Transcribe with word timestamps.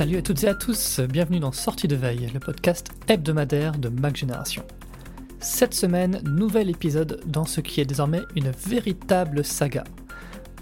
Salut 0.00 0.16
à 0.16 0.22
toutes 0.22 0.44
et 0.44 0.48
à 0.48 0.54
tous, 0.54 1.00
bienvenue 1.00 1.40
dans 1.40 1.52
Sortie 1.52 1.86
de 1.86 1.94
Veille, 1.94 2.30
le 2.32 2.40
podcast 2.40 2.90
hebdomadaire 3.06 3.76
de 3.76 3.90
Mac 3.90 4.16
Génération. 4.16 4.64
Cette 5.40 5.74
semaine, 5.74 6.22
nouvel 6.24 6.70
épisode 6.70 7.20
dans 7.26 7.44
ce 7.44 7.60
qui 7.60 7.82
est 7.82 7.84
désormais 7.84 8.22
une 8.34 8.50
véritable 8.50 9.44
saga. 9.44 9.84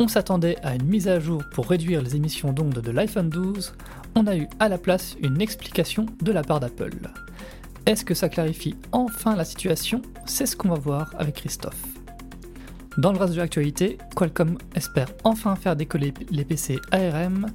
On 0.00 0.08
s'attendait 0.08 0.56
à 0.64 0.74
une 0.74 0.82
mise 0.82 1.06
à 1.06 1.20
jour 1.20 1.44
pour 1.52 1.68
réduire 1.68 2.02
les 2.02 2.16
émissions 2.16 2.52
d'ondes 2.52 2.80
de 2.80 2.90
l'iPhone 2.90 3.30
12, 3.30 3.74
on 4.16 4.26
a 4.26 4.36
eu 4.36 4.48
à 4.58 4.68
la 4.68 4.76
place 4.76 5.16
une 5.22 5.40
explication 5.40 6.06
de 6.20 6.32
la 6.32 6.42
part 6.42 6.58
d'Apple. 6.58 6.98
Est-ce 7.86 8.04
que 8.04 8.14
ça 8.14 8.28
clarifie 8.28 8.74
enfin 8.90 9.36
la 9.36 9.44
situation? 9.44 10.02
C'est 10.26 10.46
ce 10.46 10.56
qu'on 10.56 10.70
va 10.70 10.80
voir 10.80 11.14
avec 11.16 11.36
Christophe. 11.36 11.84
Dans 12.96 13.12
le 13.12 13.18
reste 13.20 13.34
de 13.34 13.38
l'actualité, 13.38 13.98
Qualcomm 14.16 14.58
espère 14.74 15.06
enfin 15.22 15.54
faire 15.54 15.76
décoller 15.76 16.12
les 16.32 16.44
PC 16.44 16.80
ARM, 16.90 17.46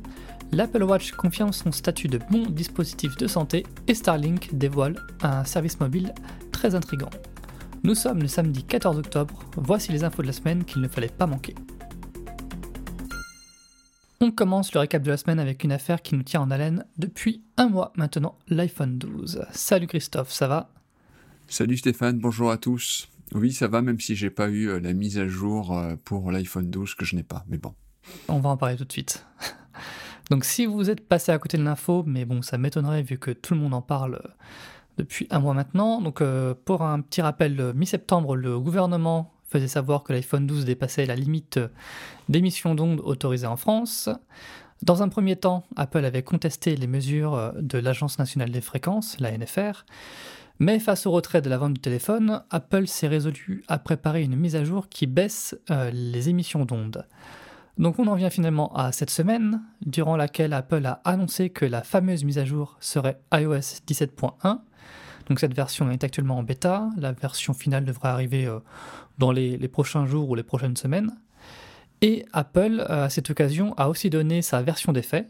l'Apple 0.54 0.84
Watch 0.84 1.12
confirme 1.14 1.52
son 1.52 1.72
statut 1.72 2.08
de 2.08 2.20
bon 2.30 2.46
dispositif 2.46 3.18
de 3.18 3.26
santé 3.26 3.66
et 3.88 3.96
Starlink 3.96 4.54
dévoile 4.54 4.96
un 5.22 5.44
service 5.46 5.80
mobile 5.80 6.14
très 6.52 6.76
intrigant. 6.76 7.10
Nous 7.84 7.96
sommes 7.96 8.22
le 8.22 8.28
samedi 8.28 8.64
14 8.64 9.00
octobre, 9.00 9.44
voici 9.58 9.92
les 9.92 10.04
infos 10.04 10.22
de 10.22 10.28
la 10.28 10.34
semaine 10.34 10.64
qu'il 10.64 10.82
ne 10.82 10.88
fallait 10.88 11.08
pas 11.08 11.26
manquer. 11.26 11.56
On 14.22 14.32
commence 14.32 14.74
le 14.74 14.80
récap 14.80 15.02
de 15.02 15.10
la 15.10 15.18
semaine 15.18 15.40
avec 15.40 15.64
une 15.64 15.72
affaire 15.72 16.02
qui 16.02 16.16
nous 16.16 16.24
tient 16.24 16.42
en 16.42 16.52
haleine 16.52 16.86
depuis 16.98 17.44
un 17.58 17.68
mois 17.68 17.92
maintenant, 17.98 18.38
l'iPhone 18.48 19.00
12. 19.00 19.46
Salut 19.52 19.88
Christophe, 19.88 20.32
ça 20.32 20.48
va? 20.48 20.70
Salut 21.48 21.78
Stéphane, 21.78 22.20
bonjour 22.20 22.52
à 22.52 22.58
tous. 22.58 23.10
Oui, 23.34 23.52
ça 23.52 23.68
va 23.68 23.82
même 23.82 24.00
si 24.00 24.16
j'ai 24.16 24.30
pas 24.30 24.50
eu 24.50 24.70
euh, 24.70 24.80
la 24.80 24.94
mise 24.94 25.18
à 25.18 25.28
jour 25.28 25.76
euh, 25.76 25.96
pour 26.06 26.32
l'iPhone 26.32 26.70
12 26.70 26.94
que 26.94 27.06
je 27.06 27.16
n'ai 27.16 27.24
pas, 27.24 27.44
mais 27.50 27.58
bon. 27.58 27.74
On 28.28 28.40
va 28.40 28.50
en 28.50 28.58
parler 28.58 28.78
tout 28.78 28.86
de 28.86 28.92
suite. 28.92 29.26
Donc 30.30 30.46
si 30.46 30.66
vous 30.66 30.90
êtes 30.90 31.06
passé 31.08 31.32
à 31.32 31.38
côté 31.38 31.58
de 31.58 31.64
l'info, 31.64 32.04
mais 32.06 32.26
bon, 32.26 32.42
ça 32.42 32.58
m'étonnerait 32.58 33.04
vu 33.04 33.18
que 33.18 33.32
tout 33.32 33.54
le 33.54 33.60
monde 33.60 33.74
en 33.74 33.82
parle 33.82 34.16
euh, 34.16 34.30
depuis 34.98 35.28
un 35.32 35.40
mois 35.40 35.54
maintenant. 35.54 36.02
Donc 36.02 36.22
euh, 36.22 36.54
pour 36.66 36.82
un 36.82 37.02
petit 37.02 37.22
rappel, 37.22 37.60
euh, 37.60 37.74
mi-septembre, 37.74 38.36
le 38.36 38.60
gouvernement 38.60 39.34
faisait 39.50 39.68
savoir 39.68 40.04
que 40.04 40.14
l'iPhone 40.14 40.48
12 40.48 40.66
dépassait 40.66 41.06
la 41.06 41.16
limite 41.16 41.60
d'émission 42.30 42.74
d'ondes 42.74 43.02
autorisée 43.04 43.48
en 43.48 43.58
France. 43.58 44.10
Dans 44.82 45.04
un 45.04 45.10
premier 45.10 45.36
temps, 45.36 45.64
Apple 45.76 46.04
avait 46.04 46.24
contesté 46.24 46.76
les 46.76 46.88
mesures 46.88 47.54
de 47.56 47.78
l'Agence 47.78 48.18
nationale 48.18 48.50
des 48.50 48.62
fréquences, 48.62 49.18
la 49.20 49.32
NFR, 49.38 49.86
mais 50.60 50.80
face 50.80 51.06
au 51.06 51.12
retrait 51.12 51.42
de 51.42 51.50
la 51.50 51.58
vente 51.58 51.74
du 51.74 51.80
téléphone, 51.80 52.44
Apple 52.50 52.88
s'est 52.88 53.08
résolu 53.08 53.64
à 53.68 53.78
préparer 53.78 54.24
une 54.24 54.36
mise 54.36 54.56
à 54.56 54.64
jour 54.64 54.90
qui 54.90 55.06
baisse 55.06 55.56
les 55.70 56.30
émissions 56.30 56.66
d'ondes. 56.66 57.06
Donc 57.78 57.98
on 57.98 58.08
en 58.08 58.16
vient 58.16 58.30
finalement 58.30 58.74
à 58.76 58.92
cette 58.92 59.10
semaine, 59.10 59.62
durant 59.86 60.16
laquelle 60.16 60.54
Apple 60.54 60.86
a 60.86 61.02
annoncé 61.06 61.50
que 61.50 61.66
la 61.66 61.82
fameuse 61.82 62.24
mise 62.24 62.38
à 62.38 62.46
jour 62.46 62.78
serait 62.80 63.20
iOS 63.34 63.82
17.1. 63.88 64.60
Donc 65.28 65.40
cette 65.40 65.56
version 65.56 65.90
est 65.90 66.04
actuellement 66.04 66.38
en 66.38 66.44
bêta, 66.44 66.90
la 66.98 67.14
version 67.14 67.54
finale 67.54 67.86
devrait 67.86 68.10
arriver 68.10 68.46
euh, 68.46 68.60
dans 69.18 69.32
les, 69.32 69.58
prochains 69.68 70.06
jours 70.06 70.30
ou 70.30 70.36
les 70.36 70.44
prochaines 70.44 70.78
semaines. 70.78 71.12
Et 72.02 72.26
Apple, 72.34 72.86
euh, 72.90 73.06
à 73.06 73.10
cette 73.10 73.30
occasion, 73.30 73.74
a 73.78 73.90
aussi 73.90 74.10
donné 74.10 74.42
sa 74.42 74.62
version 74.62 74.92
d'effet, 74.92 75.28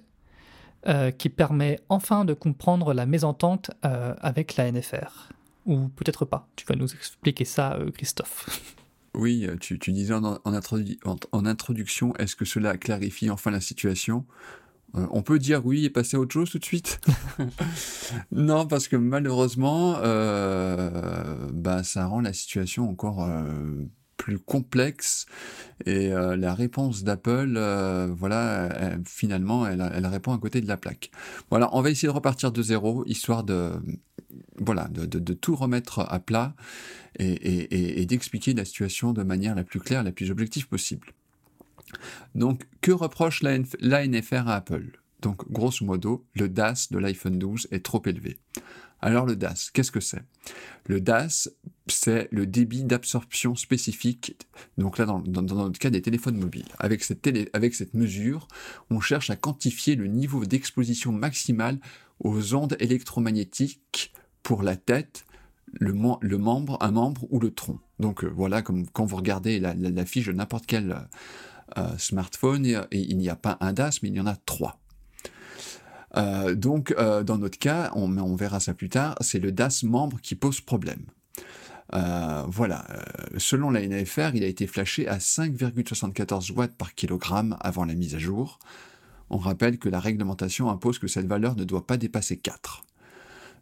euh, 0.88 1.12
qui 1.12 1.30
permet 1.30 1.80
enfin 1.88 2.26
de 2.26 2.34
comprendre 2.34 2.94
la 2.94 3.06
mésentente 3.06 3.72
avec 3.82 4.58
la 4.58 4.70
NFR. 4.70 5.30
Ou 5.66 5.88
peut-être 5.88 6.26
pas. 6.26 6.50
Tu 6.58 6.66
vas 6.66 6.76
nous 6.76 6.94
expliquer 6.94 7.46
ça, 7.46 7.78
Christophe. 7.94 8.76
Oui, 9.16 9.46
euh, 9.48 9.58
tu, 9.58 9.78
disais 9.92 10.14
en, 10.14 11.46
introduction, 11.46 12.16
est-ce 12.18 12.36
que 12.36 12.46
cela 12.46 12.78
clarifie 12.78 13.30
enfin 13.30 13.52
la 13.52 13.62
situation? 13.62 14.26
Euh, 14.96 15.06
On 15.12 15.22
peut 15.22 15.38
dire 15.38 15.66
oui 15.66 15.86
et 15.86 15.90
passer 15.90 16.18
à 16.18 16.20
autre 16.20 16.34
chose 16.34 16.50
tout 16.50 16.60
de 16.60 16.66
suite? 16.66 17.00
Non, 18.32 18.68
parce 18.68 18.88
que 18.88 18.96
malheureusement, 18.96 19.96
euh, 20.00 21.50
bah, 21.52 21.84
ça 21.84 22.06
rend 22.06 22.22
la 22.22 22.34
situation 22.34 22.90
encore 22.90 23.28
plus 24.18 24.40
complexe 24.40 25.26
et 25.86 26.10
la 26.10 26.54
réponse 26.54 27.04
d'Apple, 27.04 27.60
voilà, 28.16 28.98
finalement, 29.06 29.66
elle, 29.68 29.90
elle, 29.94 30.06
répond 30.06 30.34
à 30.34 30.38
côté 30.38 30.62
de 30.62 30.68
la 30.68 30.78
plaque. 30.78 31.12
Voilà, 31.50 31.70
on 31.74 31.82
va 31.82 31.90
essayer 31.90 32.08
de 32.08 32.14
repartir 32.14 32.52
de 32.52 32.62
zéro, 32.62 33.04
histoire 33.06 33.44
de, 33.44 33.72
voilà, 34.58 34.88
de, 34.90 35.34
tout 35.34 35.56
remettre 35.56 36.00
à 36.00 36.20
plat 36.20 36.56
et, 37.20 38.06
d'expliquer 38.06 38.54
la 38.54 38.66
situation 38.66 39.14
de 39.14 39.24
manière 39.24 39.56
la 39.56 39.64
plus 39.64 39.80
claire, 39.80 40.04
la 40.04 40.12
plus 40.12 40.32
objective 40.32 40.68
possible. 40.68 41.14
Donc, 42.36 42.64
que 42.82 42.92
reproche 42.92 43.44
l'ANFR 43.44 44.48
à 44.48 44.56
Apple? 44.56 45.00
Donc, 45.22 45.50
grosso 45.52 45.86
modo, 45.86 46.26
le 46.34 46.50
DAS 46.50 46.90
de 46.92 46.98
l'iPhone 46.98 47.40
12 47.40 47.68
est 47.72 47.84
trop 47.84 48.02
élevé. 48.06 48.40
Alors 49.04 49.26
le 49.26 49.36
DAS, 49.36 49.70
qu'est-ce 49.74 49.92
que 49.92 50.00
c'est? 50.00 50.24
Le 50.86 51.02
DAS, 51.02 51.50
c'est 51.88 52.30
le 52.32 52.46
débit 52.46 52.86
d'absorption 52.86 53.54
spécifique, 53.54 54.38
donc 54.78 54.98
là 54.98 55.06
dans, 55.06 55.20
dans, 55.20 55.66
le 55.66 55.72
cas 55.72 55.90
des 55.90 56.02
téléphones 56.02 56.38
mobiles. 56.38 56.70
Avec 56.80 57.04
cette 57.04 57.94
mesure, 57.94 58.48
on 58.90 59.02
cherche 59.02 59.30
à 59.30 59.36
quantifier 59.36 59.98
le 59.98 60.08
niveau 60.08 60.46
d'exposition 60.46 61.12
maximale 61.12 61.80
aux 62.20 62.56
ondes 62.56 62.78
électromagnétiques 62.80 64.14
pour 64.44 64.62
la 64.62 64.76
tête, 64.76 65.26
le, 65.74 65.94
membre, 66.38 66.78
un 66.82 66.92
membre 66.92 67.26
ou 67.32 67.40
le 67.40 67.52
tronc. 67.52 67.80
Donc 68.00 68.24
euh, 68.24 68.28
voilà, 68.28 68.62
comme 68.62 68.88
quand 68.88 69.06
vous 69.06 69.16
regardez 69.16 69.60
la, 69.60 70.06
fiche 70.06 70.28
de 70.28 70.34
n'importe 70.34 70.66
quel 70.66 70.92
euh, 70.92 70.98
euh, 71.78 71.98
smartphone, 71.98 72.86
il 72.92 73.18
n'y 73.18 73.30
a 73.30 73.36
pas 73.36 73.58
un 73.62 73.74
DAS, 73.74 74.00
mais 74.04 74.10
il 74.10 74.16
y 74.16 74.20
en 74.20 74.28
a 74.28 74.36
trois. 74.36 74.80
donc 76.54 76.94
dans 76.96 77.38
notre 77.38 77.58
cas, 77.58 77.92
on, 77.96 78.18
on, 78.18 78.36
verra 78.36 78.60
ça 78.60 78.74
plus 78.74 78.90
tard, 78.90 79.16
c'est 79.22 79.40
le 79.40 79.52
DAS 79.52 79.84
membre 79.84 80.20
qui 80.22 80.36
pose 80.36 80.62
problème. 80.62 81.06
voilà, 81.92 82.86
selon 83.38 83.72
la 83.72 83.82
NFR, 83.88 84.36
il 84.36 84.44
a 84.44 84.48
été 84.48 84.68
flashé 84.68 85.08
à 85.08 85.18
5,74 85.18 86.52
watts 86.52 86.76
par 86.76 86.94
kilogramme 86.94 87.58
avant 87.62 87.86
la 87.86 87.96
mise 87.96 88.14
à 88.14 88.20
jour. 88.20 88.60
On 89.32 89.38
rappelle 89.38 89.80
que 89.80 89.90
la 89.90 90.00
réglementation 90.00 90.70
impose 90.70 91.00
que 91.00 91.08
cette 91.08 91.26
valeur 91.26 91.56
ne 91.56 91.64
doit 91.64 91.88
pas 91.88 91.98
dépasser 91.98 92.38
4. 92.38 92.84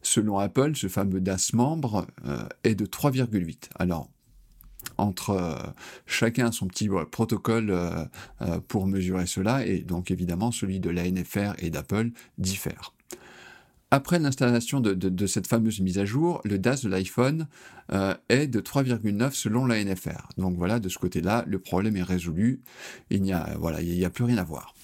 Selon 0.01 0.39
Apple, 0.39 0.75
ce 0.75 0.87
fameux 0.87 1.21
DAS 1.21 1.53
membre 1.53 2.07
euh, 2.25 2.43
est 2.63 2.75
de 2.75 2.85
3,8. 2.85 3.69
Alors, 3.77 4.09
entre 4.97 5.31
euh, 5.31 5.55
chacun 6.05 6.51
son 6.51 6.67
petit 6.67 6.89
protocole 7.11 7.69
euh, 7.69 8.05
pour 8.67 8.87
mesurer 8.87 9.27
cela, 9.27 9.65
et 9.65 9.79
donc 9.79 10.09
évidemment 10.09 10.51
celui 10.51 10.79
de 10.79 10.89
la 10.89 11.09
NFR 11.09 11.53
et 11.59 11.69
d'Apple 11.69 12.09
diffère. 12.37 12.93
Après 13.93 14.19
l'installation 14.19 14.79
de, 14.79 15.27
cette 15.27 15.47
fameuse 15.47 15.81
mise 15.81 15.99
à 15.99 16.05
jour, 16.05 16.39
le 16.45 16.57
DAS 16.57 16.81
de 16.83 16.89
l'iPhone 16.89 17.47
est 18.29 18.47
de 18.47 18.61
3,9 18.61 19.33
selon 19.33 19.65
la 19.65 19.83
NFR. 19.83 20.29
Donc 20.37 20.55
voilà, 20.55 20.79
de 20.79 20.87
ce 20.87 20.97
côté-là, 20.97 21.43
le 21.45 21.59
problème 21.59 21.97
est 21.97 22.03
résolu. 22.03 22.61
Il 23.09 23.21
n'y 23.21 23.33
a, 23.33 23.49
voilà, 23.59 23.81
il 23.81 24.05
a 24.05 24.09
plus 24.09 24.23
rien 24.23 24.37
à 24.37 24.45
voir. 24.45 24.75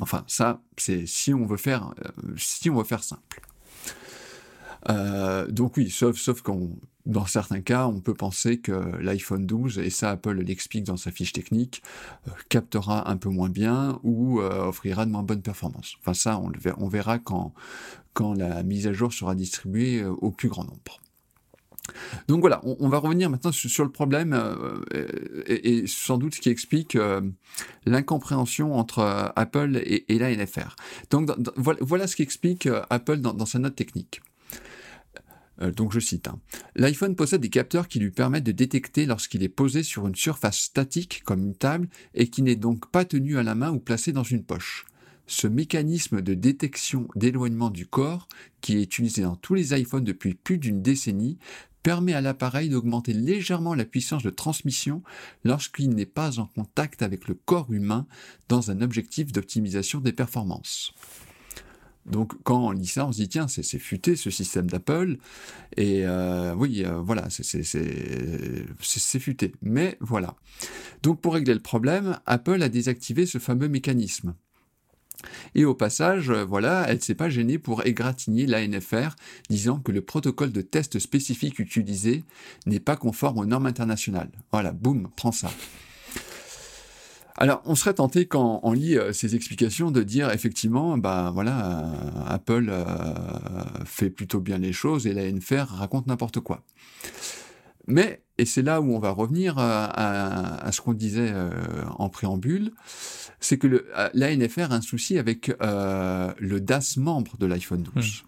Enfin, 0.00 0.24
ça, 0.26 0.62
c'est 0.78 1.04
si 1.04 1.34
on 1.34 1.44
veut 1.44 1.58
faire, 1.58 1.92
si 2.38 2.70
on 2.70 2.76
veut 2.76 2.84
faire 2.84 3.04
simple. 3.04 3.42
Euh, 4.88 5.46
donc 5.48 5.76
oui, 5.76 5.90
sauf, 5.90 6.16
sauf 6.16 6.42
qu'on, 6.42 6.76
dans 7.06 7.26
certains 7.26 7.60
cas, 7.60 7.86
on 7.86 8.00
peut 8.00 8.14
penser 8.14 8.58
que 8.58 8.72
l'iPhone 9.00 9.46
12, 9.46 9.78
et 9.78 9.90
ça 9.90 10.10
Apple 10.10 10.40
l'explique 10.40 10.84
dans 10.84 10.96
sa 10.96 11.10
fiche 11.10 11.32
technique, 11.32 11.82
euh, 12.28 12.30
captera 12.48 13.10
un 13.10 13.16
peu 13.16 13.28
moins 13.28 13.48
bien 13.48 13.98
ou 14.02 14.40
euh, 14.40 14.66
offrira 14.66 15.06
de 15.06 15.10
moins 15.10 15.22
bonnes 15.22 15.42
performances. 15.42 15.96
Enfin 16.00 16.14
ça, 16.14 16.38
on, 16.38 16.48
le 16.48 16.58
verra, 16.58 16.76
on 16.80 16.88
verra 16.88 17.18
quand, 17.18 17.52
quand 18.12 18.34
la 18.34 18.62
mise 18.62 18.86
à 18.86 18.92
jour 18.92 19.12
sera 19.12 19.34
distribuée 19.34 20.04
au 20.04 20.30
plus 20.30 20.48
grand 20.48 20.64
nombre. 20.64 21.00
Donc 22.26 22.40
voilà, 22.40 22.60
on, 22.64 22.90
va 22.90 22.98
revenir 22.98 23.30
maintenant 23.30 23.50
sur, 23.50 23.82
le 23.82 23.90
problème 23.90 24.38
et, 25.48 25.84
sans 25.86 26.18
doute 26.18 26.34
ce 26.34 26.40
qui 26.42 26.50
explique 26.50 26.98
l'incompréhension 27.86 28.74
entre 28.74 29.32
Apple 29.34 29.80
et, 29.82 30.18
la 30.18 30.36
NFR. 30.36 30.76
Donc 31.08 31.30
voilà, 31.56 32.06
ce 32.06 32.14
qui 32.14 32.20
explique 32.20 32.68
Apple 32.90 33.20
dans, 33.20 33.46
sa 33.46 33.58
note 33.58 33.74
technique. 33.74 34.20
Euh, 35.60 35.72
donc 35.72 35.92
je 35.92 36.00
cite, 36.00 36.28
hein. 36.28 36.38
l'iPhone 36.76 37.16
possède 37.16 37.40
des 37.40 37.50
capteurs 37.50 37.88
qui 37.88 37.98
lui 37.98 38.10
permettent 38.10 38.44
de 38.44 38.52
détecter 38.52 39.06
lorsqu'il 39.06 39.42
est 39.42 39.48
posé 39.48 39.82
sur 39.82 40.06
une 40.06 40.14
surface 40.14 40.58
statique 40.58 41.22
comme 41.24 41.42
une 41.42 41.56
table 41.56 41.88
et 42.14 42.28
qui 42.28 42.42
n'est 42.42 42.56
donc 42.56 42.90
pas 42.90 43.04
tenu 43.04 43.38
à 43.38 43.42
la 43.42 43.54
main 43.54 43.70
ou 43.72 43.78
placé 43.78 44.12
dans 44.12 44.22
une 44.22 44.44
poche. 44.44 44.86
Ce 45.26 45.46
mécanisme 45.46 46.22
de 46.22 46.32
détection 46.32 47.06
d'éloignement 47.14 47.68
du 47.68 47.86
corps, 47.86 48.28
qui 48.62 48.78
est 48.78 48.82
utilisé 48.82 49.22
dans 49.22 49.36
tous 49.36 49.52
les 49.52 49.78
iPhones 49.78 50.04
depuis 50.04 50.32
plus 50.32 50.56
d'une 50.56 50.80
décennie, 50.80 51.38
permet 51.82 52.14
à 52.14 52.20
l'appareil 52.20 52.70
d'augmenter 52.70 53.12
légèrement 53.12 53.74
la 53.74 53.84
puissance 53.84 54.22
de 54.22 54.30
transmission 54.30 55.02
lorsqu'il 55.44 55.90
n'est 55.90 56.06
pas 56.06 56.38
en 56.38 56.46
contact 56.46 57.02
avec 57.02 57.28
le 57.28 57.34
corps 57.34 57.72
humain 57.72 58.06
dans 58.48 58.70
un 58.70 58.80
objectif 58.80 59.32
d'optimisation 59.32 60.00
des 60.00 60.12
performances. 60.12 60.94
Donc 62.10 62.32
quand 62.42 62.68
on 62.68 62.70
lit 62.70 62.86
ça, 62.86 63.06
on 63.06 63.12
se 63.12 63.18
dit 63.18 63.28
tiens, 63.28 63.48
c'est 63.48 63.78
futé 63.78 64.16
ce 64.16 64.30
système 64.30 64.68
d'Apple. 64.68 65.18
Et 65.76 66.06
euh, 66.06 66.54
oui, 66.54 66.84
euh, 66.84 67.00
voilà, 67.00 67.28
c'est 67.30 69.18
futé. 69.18 69.52
Mais 69.62 69.96
voilà. 70.00 70.34
Donc 71.02 71.20
pour 71.20 71.34
régler 71.34 71.54
le 71.54 71.60
problème, 71.60 72.18
Apple 72.26 72.62
a 72.62 72.68
désactivé 72.68 73.26
ce 73.26 73.38
fameux 73.38 73.68
mécanisme. 73.68 74.34
Et 75.54 75.64
au 75.64 75.74
passage, 75.74 76.30
euh, 76.30 76.44
voilà, 76.44 76.86
elle 76.88 77.02
s'est 77.02 77.14
pas 77.14 77.28
gênée 77.28 77.58
pour 77.58 77.84
égratigner 77.86 78.46
l'ANFR, 78.46 79.16
disant 79.50 79.80
que 79.80 79.92
le 79.92 80.00
protocole 80.00 80.52
de 80.52 80.60
test 80.60 80.98
spécifique 80.98 81.58
utilisé 81.58 82.24
n'est 82.66 82.80
pas 82.80 82.96
conforme 82.96 83.38
aux 83.38 83.46
normes 83.46 83.66
internationales. 83.66 84.30
Voilà, 84.52 84.72
boum, 84.72 85.08
prends 85.16 85.32
ça. 85.32 85.50
Alors, 87.40 87.62
on 87.66 87.76
serait 87.76 87.94
tenté 87.94 88.26
quand 88.26 88.58
on 88.64 88.72
lit 88.72 88.98
euh, 88.98 89.12
ces 89.12 89.36
explications 89.36 89.92
de 89.92 90.02
dire 90.02 90.32
effectivement, 90.32 90.98
bah 90.98 91.30
voilà, 91.32 91.84
euh, 91.84 92.24
Apple 92.26 92.66
euh, 92.68 92.84
fait 93.84 94.10
plutôt 94.10 94.40
bien 94.40 94.58
les 94.58 94.72
choses 94.72 95.06
et 95.06 95.14
l'ANFR 95.14 95.72
raconte 95.72 96.08
n'importe 96.08 96.40
quoi. 96.40 96.64
Mais, 97.86 98.24
et 98.38 98.44
c'est 98.44 98.62
là 98.62 98.80
où 98.80 98.92
on 98.92 98.98
va 98.98 99.10
revenir 99.10 99.54
à, 99.56 100.68
ce 100.72 100.80
qu'on 100.80 100.92
disait 100.92 101.32
en 101.96 102.10
préambule, 102.10 102.72
c'est 103.40 103.56
que 103.56 103.86
l'ANFR 104.12 104.72
a 104.72 104.74
un 104.74 104.80
souci 104.82 105.16
avec 105.16 105.48
le 105.58 106.58
DAS 106.58 106.98
membre 106.98 107.38
de 107.38 107.46
l'iPhone 107.46 107.82
12 107.82 108.24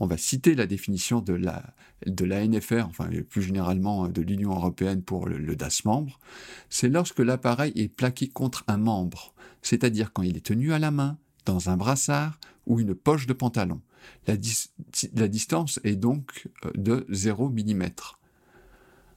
on 0.00 0.06
va 0.06 0.16
citer 0.16 0.54
la 0.54 0.66
définition 0.66 1.20
de 1.20 1.34
la, 1.34 1.62
de 2.06 2.24
la 2.24 2.46
NFR, 2.46 2.86
enfin 2.86 3.08
plus 3.28 3.42
généralement 3.42 4.08
de 4.08 4.22
l'Union 4.22 4.50
européenne 4.50 5.02
pour 5.02 5.28
le, 5.28 5.56
DAS 5.56 5.82
membre, 5.84 6.18
c'est 6.70 6.88
lorsque 6.88 7.18
l'appareil 7.18 7.72
est 7.74 7.88
plaqué 7.88 8.28
contre 8.28 8.64
un 8.68 8.76
membre, 8.76 9.34
c'est-à-dire 9.62 10.12
quand 10.12 10.22
il 10.22 10.36
est 10.36 10.46
tenu 10.46 10.72
à 10.72 10.78
la 10.78 10.90
main, 10.90 11.18
dans 11.44 11.70
un 11.70 11.76
brassard 11.76 12.38
ou 12.66 12.78
une 12.78 12.94
poche 12.94 13.26
de 13.26 13.32
pantalon. 13.32 13.80
La, 14.26 14.36
distance 14.36 15.80
est 15.84 15.96
donc 15.96 16.48
euh, 16.64 16.70
de 16.74 17.06
0 17.08 17.48
mm. 17.50 17.84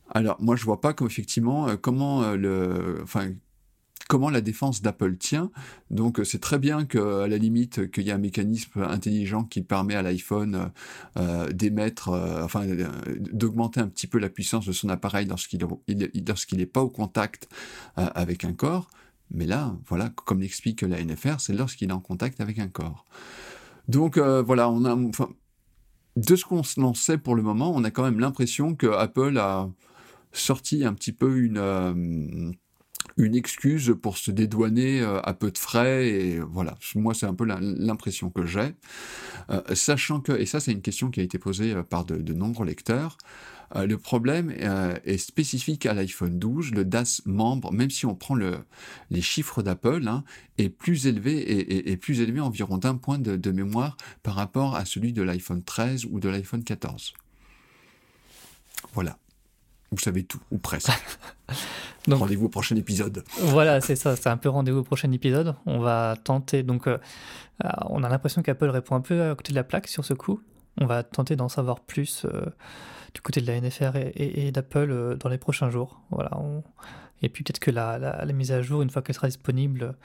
Alors 0.09 0.41
moi 0.41 0.55
je 0.55 0.65
vois 0.65 0.81
pas 0.81 0.95
effectivement 1.05 1.67
euh, 1.67 1.75
comment 1.75 2.23
euh, 2.23 2.35
le, 2.35 2.99
enfin 3.03 3.31
comment 4.07 4.29
la 4.29 4.41
défense 4.41 4.81
d'Apple 4.81 5.17
tient. 5.17 5.51
Donc 5.89 6.19
euh, 6.19 6.23
c'est 6.23 6.39
très 6.39 6.59
bien 6.59 6.85
qu'à 6.85 7.27
la 7.27 7.37
limite 7.37 7.91
qu'il 7.91 8.03
y 8.03 8.09
ait 8.09 8.13
un 8.13 8.17
mécanisme 8.17 8.81
intelligent 8.83 9.43
qui 9.43 9.61
permet 9.61 9.95
à 9.95 10.01
l'iPhone 10.01 10.71
euh, 11.17 11.51
d'émettre, 11.51 12.09
euh, 12.09 12.43
enfin 12.43 12.65
d'augmenter 13.31 13.79
un 13.79 13.87
petit 13.87 14.07
peu 14.07 14.19
la 14.19 14.29
puissance 14.29 14.65
de 14.65 14.71
son 14.71 14.89
appareil 14.89 15.27
lorsqu'il 15.27 15.65
lorsqu'il 16.27 16.57
n'est 16.57 16.65
pas 16.65 16.81
au 16.81 16.89
contact 16.89 17.49
avec 17.95 18.45
un 18.45 18.53
corps. 18.53 18.89
Mais 19.33 19.45
là, 19.45 19.77
voilà, 19.87 20.09
comme 20.09 20.41
l'explique 20.41 20.81
la 20.81 21.01
NFR, 21.01 21.39
c'est 21.39 21.53
lorsqu'il 21.53 21.89
est 21.89 21.93
en 21.93 22.01
contact 22.01 22.41
avec 22.41 22.59
un 22.59 22.67
corps. 22.67 23.05
Donc 23.87 24.17
voilà, 24.17 24.69
on 24.69 24.83
a, 24.83 24.93
enfin, 24.93 25.29
de 26.17 26.35
ce 26.35 26.43
qu'on 26.43 26.63
en 26.83 26.93
sait 26.93 27.17
pour 27.17 27.35
le 27.35 27.41
moment, 27.41 27.71
on 27.73 27.83
a 27.83 27.91
quand 27.91 28.03
même 28.03 28.19
l'impression 28.19 28.75
que 28.75 28.87
Apple 28.87 29.37
a 29.37 29.69
sorti 30.33 30.85
un 30.85 30.93
petit 30.93 31.13
peu 31.13 31.37
une 31.37 32.55
une 33.17 33.35
excuse 33.35 33.95
pour 34.01 34.17
se 34.17 34.31
dédouaner 34.31 35.01
euh, 35.01 35.19
à 35.21 35.33
peu 35.33 35.51
de 35.51 35.57
frais 35.57 36.07
et 36.07 36.39
voilà. 36.39 36.75
Moi 36.95 37.13
c'est 37.13 37.25
un 37.25 37.33
peu 37.33 37.45
l'impression 37.45 38.29
que 38.29 38.45
j'ai. 38.45 38.75
Euh, 39.49 39.61
sachant 39.73 40.21
que 40.21 40.31
et 40.31 40.45
ça 40.45 40.59
c'est 40.59 40.71
une 40.71 40.81
question 40.81 41.09
qui 41.09 41.19
a 41.19 41.23
été 41.23 41.37
posée 41.37 41.73
euh, 41.73 41.83
par 41.83 42.05
de, 42.05 42.33
nombreux 42.33 42.65
lecteurs 42.65 43.17
le 43.73 43.95
problème 43.95 44.51
est 45.05 45.17
spécifique 45.17 45.85
à 45.85 45.93
l'iPhone 45.93 46.37
12 46.37 46.71
le 46.71 46.83
DAS 46.83 47.21
membre 47.25 47.71
même 47.71 47.89
si 47.89 48.05
on 48.05 48.15
prend 48.15 48.35
le, 48.35 48.57
les 49.09 49.21
chiffres 49.21 49.63
d'Apple 49.63 50.09
hein, 50.09 50.25
est 50.57 50.67
plus 50.67 51.07
élevé 51.07 51.89
et, 51.89 51.95
plus 51.95 52.19
élevé 52.19 52.41
environ 52.41 52.77
d'un 52.77 52.95
point 52.95 53.17
de, 53.17 53.37
de 53.37 53.51
mémoire 53.51 53.95
par 54.23 54.35
rapport 54.35 54.75
à 54.75 54.83
celui 54.83 55.13
de 55.13 55.21
l'iPhone 55.21 55.63
13 55.63 56.05
ou 56.11 56.19
de 56.19 56.27
l'iPhone 56.27 56.65
14 56.65 57.13
voilà 58.93 59.17
vous 59.91 59.99
savez 59.99 60.23
tout, 60.23 60.39
ou 60.51 60.57
presque. 60.57 60.89
rendez-vous 62.07 62.45
au 62.45 62.49
prochain 62.49 62.75
épisode. 62.75 63.23
Voilà, 63.39 63.81
c'est 63.81 63.95
ça, 63.95 64.15
c'est 64.15 64.29
un 64.29 64.37
peu 64.37 64.49
rendez-vous 64.49 64.79
au 64.79 64.83
prochain 64.83 65.11
épisode. 65.11 65.55
On 65.65 65.79
va 65.79 66.15
tenter, 66.23 66.63
donc 66.63 66.87
euh, 66.87 66.97
euh, 67.65 67.69
on 67.87 68.03
a 68.03 68.09
l'impression 68.09 68.41
qu'Apple 68.41 68.69
répond 68.69 68.95
un 68.95 69.01
peu 69.01 69.31
à 69.31 69.35
côté 69.35 69.51
de 69.51 69.57
la 69.57 69.63
plaque 69.63 69.87
sur 69.87 70.05
ce 70.05 70.13
coup. 70.13 70.41
On 70.77 70.85
va 70.85 71.03
tenter 71.03 71.35
d'en 71.35 71.49
savoir 71.49 71.81
plus 71.81 72.25
euh, 72.25 72.45
du 73.13 73.21
côté 73.21 73.41
de 73.41 73.47
la 73.47 73.59
NFR 73.59 73.97
et, 74.15 74.51
d'Apple 74.51 75.17
dans 75.19 75.29
les 75.29 75.37
prochains 75.37 75.69
jours. 75.69 76.01
Voilà, 76.09 76.31
Et 77.21 77.27
puis 77.27 77.43
peut-être 77.43 77.59
que 77.59 77.71
la, 77.71 77.99
la, 77.99 78.33
mise 78.33 78.53
à 78.53 78.61
jour, 78.61 78.81
une 78.81 78.89
fois 78.89 79.01
qu'elle 79.01 79.15
sera 79.15 79.27
disponible, 79.27 79.95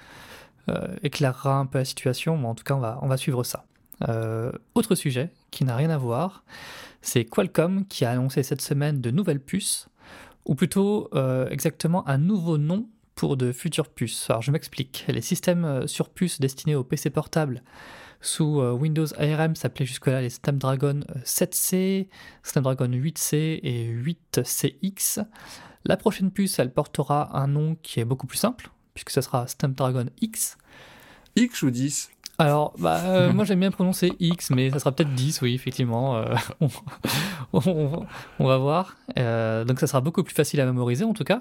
éclairera 1.05 1.59
un 1.59 1.67
peu 1.67 1.79
la 1.79 1.85
situation. 1.85 2.37
Mais 2.37 2.47
en 2.47 2.57
tout 2.57 2.65
cas, 2.65 2.75
on 2.75 2.81
va, 2.81 2.99
on 3.03 3.07
va 3.07 3.17
suivre 3.17 3.45
ça. 3.45 3.65
Autre 4.03 4.95
sujet 4.95 5.31
qui 5.51 5.65
n'a 5.65 5.77
rien 5.77 5.91
à 5.91 5.99
voir, 5.99 6.45
c'est 7.07 7.25
Qualcomm 7.25 7.87
qui 7.87 8.05
a 8.05 8.11
annoncé 8.11 8.43
cette 8.43 8.61
semaine 8.61 9.01
de 9.01 9.11
nouvelles 9.11 9.41
puces, 9.41 9.89
ou 10.45 10.55
plutôt 10.55 11.09
euh, 11.15 11.49
exactement 11.51 12.07
un 12.09 12.19
nouveau 12.19 12.59
nom 12.59 12.89
pour 13.15 13.37
de 13.37 13.53
futures 13.53 13.89
puces. 13.89 14.29
Alors 14.29 14.43
je 14.43 14.51
m'explique, 14.51 15.05
les 15.09 15.21
systèmes 15.21 15.65
euh, 15.65 15.87
sur 15.87 16.11
puces 16.11 16.41
destinés 16.41 16.75
aux 16.75 16.85
PC 16.85 17.11
portables 17.11 17.63
sous 18.21 18.61
euh, 18.61 18.73
Windows 18.73 19.07
ARM 19.19 19.55
s'appelaient 19.55 19.87
jusque-là 19.87 20.21
les 20.21 20.31
Snapdragon 20.31 21.01
7C, 21.25 22.09
Snapdragon 22.43 22.89
8C 22.89 23.61
et 23.63 23.89
8CX. 23.89 25.25
La 25.85 25.97
prochaine 25.97 26.31
puce, 26.31 26.59
elle 26.59 26.73
portera 26.73 27.39
un 27.39 27.47
nom 27.47 27.77
qui 27.83 28.01
est 28.01 28.05
beaucoup 28.05 28.27
plus 28.27 28.39
simple, 28.39 28.71
puisque 28.95 29.11
ce 29.11 29.21
sera 29.21 29.47
Snapdragon 29.47 30.07
X. 30.21 30.57
X 31.37 31.63
ou 31.63 31.71
10 31.71 32.11
alors, 32.39 32.75
bah, 32.79 33.01
euh, 33.05 33.33
moi 33.35 33.45
j'aime 33.45 33.61
bien 33.61 33.71
prononcer 33.71 34.13
X, 34.21 34.51
mais 34.51 34.71
ça 34.71 34.79
sera 34.79 34.93
peut-être 34.93 35.15
10, 35.15 35.41
oui, 35.43 35.55
effectivement. 35.55 36.17
Euh, 36.17 36.35
on, 37.53 38.47
va 38.47 38.59
voir. 38.59 38.97
Euh, 39.19 39.65
donc 39.65 39.81
ça 39.81 39.87
sera 39.87 40.01
beaucoup 40.01 40.23
plus 40.23 40.35
facile 40.35 40.61
à 40.61 40.67
mémoriser 40.67 41.05
en 41.05 41.15
tout 41.15 41.25
cas. 41.25 41.41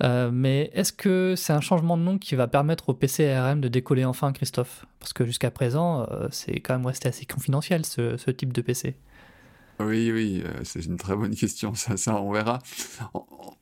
mais 0.00 0.70
est-ce 0.72 0.92
que 0.92 1.34
c'est 1.36 1.52
un 1.52 1.60
changement 1.60 1.96
de 1.96 2.02
nom 2.02 2.18
qui 2.18 2.34
va 2.34 2.46
permettre 2.46 2.88
au 2.88 2.94
PC 2.94 3.30
ARM 3.30 3.60
de 3.60 3.68
décoller 3.68 4.04
enfin, 4.04 4.32
Christophe? 4.32 4.86
Parce 4.98 5.12
que 5.12 5.26
jusqu'à 5.26 5.50
présent, 5.50 6.06
c'est 6.30 6.60
quand 6.60 6.74
même 6.74 6.86
resté 6.86 7.08
assez 7.08 7.26
confidentiel 7.26 7.84
ce, 7.84 8.16
ce 8.16 8.30
type 8.30 8.52
de 8.52 8.62
PC. 8.62 8.96
Oui, 9.80 10.12
oui, 10.12 10.44
c'est 10.62 10.84
une 10.84 10.96
très 10.96 11.16
bonne 11.16 11.34
question, 11.34 11.74
ça, 11.74 11.96
ça 11.96 12.14
on 12.14 12.32
verra. 12.32 12.60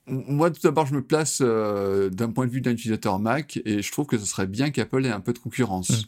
Moi, 0.06 0.50
tout 0.50 0.60
d'abord, 0.62 0.86
je 0.86 0.94
me 0.94 1.02
place 1.02 1.40
d'un 1.40 2.30
point 2.30 2.46
de 2.46 2.52
vue 2.52 2.60
d'un 2.60 2.72
utilisateur 2.72 3.18
Mac 3.18 3.60
et 3.64 3.82
je 3.82 3.90
trouve 3.90 4.06
que 4.06 4.18
ce 4.18 4.26
serait 4.26 4.46
bien 4.46 4.70
qu'Apple 4.70 5.04
ait 5.06 5.10
un 5.10 5.20
peu 5.20 5.32
de 5.32 5.38
concurrence. 5.40 5.90
Mmh. 5.90 6.06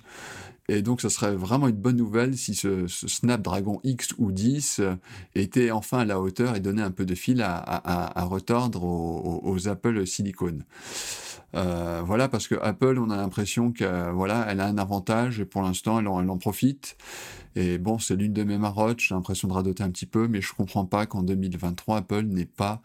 Et 0.68 0.80
donc, 0.80 1.02
ce 1.02 1.08
serait 1.10 1.34
vraiment 1.34 1.68
une 1.68 1.76
bonne 1.76 1.96
nouvelle 1.96 2.36
si 2.38 2.54
ce, 2.54 2.86
Snapdragon 2.86 3.80
X 3.84 4.14
ou 4.18 4.32
10 4.32 4.80
euh, 4.80 4.94
était 5.34 5.70
enfin 5.70 5.98
à 5.98 6.04
la 6.06 6.18
hauteur 6.18 6.56
et 6.56 6.60
donnait 6.60 6.82
un 6.82 6.90
peu 6.90 7.04
de 7.04 7.14
fil 7.14 7.42
à, 7.42 8.24
retordre 8.24 8.82
aux, 8.84 9.68
Apple 9.68 10.06
Silicon. 10.06 10.58
Euh, 11.54 12.02
voilà, 12.04 12.28
parce 12.28 12.48
que 12.48 12.54
Apple, 12.62 12.98
on 12.98 13.10
a 13.10 13.16
l'impression 13.16 13.72
que 13.72 14.10
voilà, 14.10 14.46
elle 14.48 14.60
a 14.60 14.66
un 14.66 14.78
avantage 14.78 15.38
et 15.38 15.44
pour 15.44 15.62
l'instant, 15.62 16.00
elle, 16.00 16.08
en 16.08 16.38
profite. 16.38 16.96
Et 17.56 17.78
bon, 17.78 17.98
c'est 17.98 18.16
l'une 18.16 18.32
de 18.32 18.42
mes 18.42 18.58
marottes. 18.58 19.00
J'ai 19.00 19.14
l'impression 19.14 19.48
de 19.48 19.52
radoter 19.52 19.82
un 19.84 19.90
petit 19.90 20.06
peu, 20.06 20.28
mais 20.28 20.40
je 20.40 20.52
comprends 20.54 20.86
pas 20.86 21.06
qu'en 21.06 21.22
2023, 21.22 21.98
Apple 21.98 22.24
n'ait 22.24 22.46
pas 22.46 22.82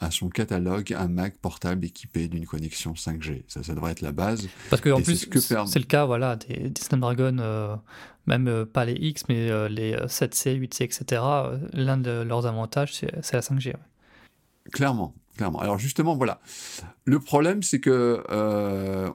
à 0.00 0.10
son 0.10 0.28
catalogue 0.28 0.94
un 0.96 1.08
Mac 1.08 1.38
portable 1.38 1.84
équipé 1.84 2.28
d'une 2.28 2.46
connexion 2.46 2.92
5G. 2.92 3.42
Ça, 3.48 3.62
ça 3.62 3.74
devrait 3.74 3.92
être 3.92 4.00
la 4.00 4.12
base. 4.12 4.48
Parce 4.70 4.82
que 4.82 4.90
en 4.90 5.00
plus, 5.00 5.28
c'est 5.30 5.78
le 5.78 5.84
cas 5.84 6.04
voilà, 6.04 6.36
des, 6.36 6.72
Snapdragon, 6.78 7.38
euh, 7.40 7.76
même 8.26 8.48
euh, 8.48 8.64
pas 8.64 8.84
les 8.84 8.94
X, 8.94 9.24
mais 9.28 9.50
euh, 9.50 9.68
les 9.68 9.94
7C, 9.94 10.58
8C, 10.58 10.84
etc. 10.84 11.22
L'un 11.72 11.96
de 11.96 12.22
leurs 12.22 12.46
avantages, 12.46 12.94
c'est 12.94 13.32
la 13.32 13.40
5G. 13.40 13.74
Clairement, 14.72 15.14
clairement. 15.36 15.60
Alors 15.60 15.78
justement, 15.78 16.16
voilà. 16.16 16.40
Le 17.04 17.18
problème, 17.18 17.62
c'est 17.62 17.80
que 17.80 18.22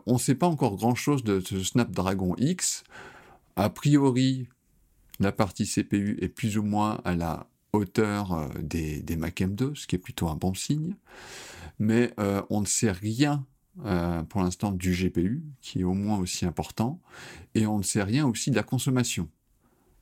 on 0.06 0.14
ne 0.14 0.20
sait 0.20 0.36
pas 0.36 0.48
encore 0.48 0.76
grand-chose 0.76 1.24
de 1.24 1.40
ce 1.40 1.64
Snapdragon 1.64 2.36
X. 2.38 2.84
A 3.56 3.70
priori, 3.70 4.48
la 5.20 5.32
partie 5.32 5.66
CPU 5.66 6.18
est 6.22 6.28
plus 6.28 6.58
ou 6.58 6.64
moins 6.64 7.00
à 7.06 7.16
la 7.16 7.46
hauteur 7.74 8.34
euh, 8.34 8.48
des, 8.62 9.02
des 9.02 9.18
Mac 9.18 9.42
M2, 9.42 9.76
ce 9.76 9.88
qui 9.88 9.96
est 9.96 10.00
plutôt 10.00 10.30
un 10.30 10.36
bon 10.36 10.54
signe. 10.54 10.96
Mais 11.80 12.14
euh, 12.20 12.42
on 12.50 12.62
ne 12.62 12.66
sait 12.66 12.92
rien 12.92 13.46
euh, 13.86 14.22
pour 14.24 14.42
l'instant 14.42 14.72
du 14.72 14.92
GPU, 14.92 15.44
qui 15.62 15.82
est 15.82 15.84
au 15.84 15.94
moins 15.94 16.20
aussi 16.20 16.46
important, 16.46 17.02
et 17.56 17.66
on 17.66 17.80
ne 17.80 17.84
sait 17.84 18.04
rien 18.04 18.26
aussi 18.28 18.52
de 18.52 18.56
la 18.56 18.64
consommation. 18.64 19.28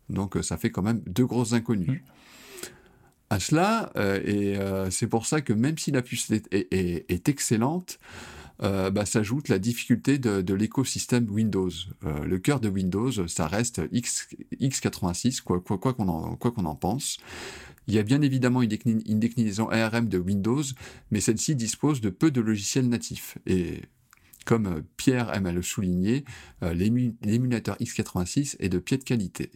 Donc 0.09 0.37
ça 0.41 0.57
fait 0.57 0.69
quand 0.69 0.81
même 0.81 1.01
deux 1.07 1.25
grosses 1.25 1.53
inconnues. 1.53 2.03
À 3.29 3.39
cela, 3.39 3.93
et 4.25 4.57
c'est 4.89 5.07
pour 5.07 5.25
ça 5.25 5.39
que 5.39 5.53
même 5.53 5.77
si 5.77 5.91
la 5.91 6.01
puce 6.01 6.29
est, 6.31 7.29
excellente, 7.29 7.97
bah, 8.61 9.05
s'ajoute 9.05 9.49
la 9.49 9.59
difficulté 9.59 10.19
de, 10.19 10.53
l'écosystème 10.53 11.27
Windows. 11.29 11.69
le 12.03 12.37
cœur 12.37 12.59
de 12.59 12.69
Windows, 12.69 13.11
ça 13.27 13.47
reste 13.47 13.81
X, 13.91 14.27
x86, 14.59 15.41
quoi 15.41 15.61
qu'on 15.61 16.07
en, 16.07 16.37
en 16.39 16.75
pense. 16.75 17.17
Il 17.87 17.95
y 17.95 17.99
a 17.99 18.03
bien 18.03 18.21
évidemment 18.21 18.61
une, 18.61 18.69
déclinaison 19.19 19.69
ARM 19.69 20.07
de 20.07 20.17
Windows, 20.17 20.63
mais 21.09 21.19
celle-ci 21.19 21.55
dispose 21.55 22.01
de 22.01 22.09
peu 22.09 22.31
de 22.31 22.41
logiciels 22.41 22.87
natifs. 22.87 23.37
Et 23.45 23.81
comme 24.45 24.67
euh, 24.67 24.81
Pierre 24.97 25.33
aime 25.33 25.45
à 25.45 25.51
le 25.51 25.61
souligner, 25.61 26.23
euh, 26.63 26.73
l'émulateur 26.73 27.75
x86 27.77 28.55
est 28.59 28.69
de 28.69 28.79
pied 28.79 28.97
de 28.97 29.03
qualité. 29.03 29.51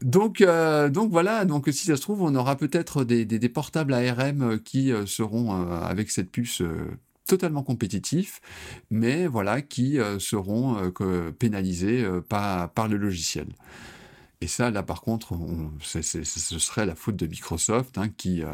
Donc, 0.00 0.40
euh, 0.40 0.90
donc 0.90 1.10
voilà, 1.10 1.44
donc 1.44 1.68
si 1.70 1.86
ça 1.86 1.96
se 1.96 2.02
trouve, 2.02 2.22
on 2.22 2.34
aura 2.34 2.56
peut-être 2.56 3.04
des, 3.04 3.48
portables 3.48 3.94
ARM 3.94 4.58
qui 4.58 4.92
seront 5.06 5.52
avec 5.52 6.10
cette 6.10 6.30
puce 6.30 6.60
totalement 7.26 7.62
compétitifs, 7.62 8.40
mais 8.90 9.26
voilà, 9.26 9.62
qui 9.62 9.98
seront 10.18 10.92
pénalisés 11.38 12.04
par, 12.28 12.70
par 12.70 12.88
le 12.88 12.96
logiciel. 12.96 13.46
Et 14.44 14.46
ça, 14.46 14.70
là, 14.70 14.82
par 14.82 15.00
contre, 15.00 15.38
ce 15.80 16.12
serait 16.12 16.84
la 16.84 16.94
faute 16.94 17.16
de 17.16 17.26
Microsoft, 17.26 17.96
hein, 17.96 18.10
qui, 18.14 18.42
euh, 18.42 18.48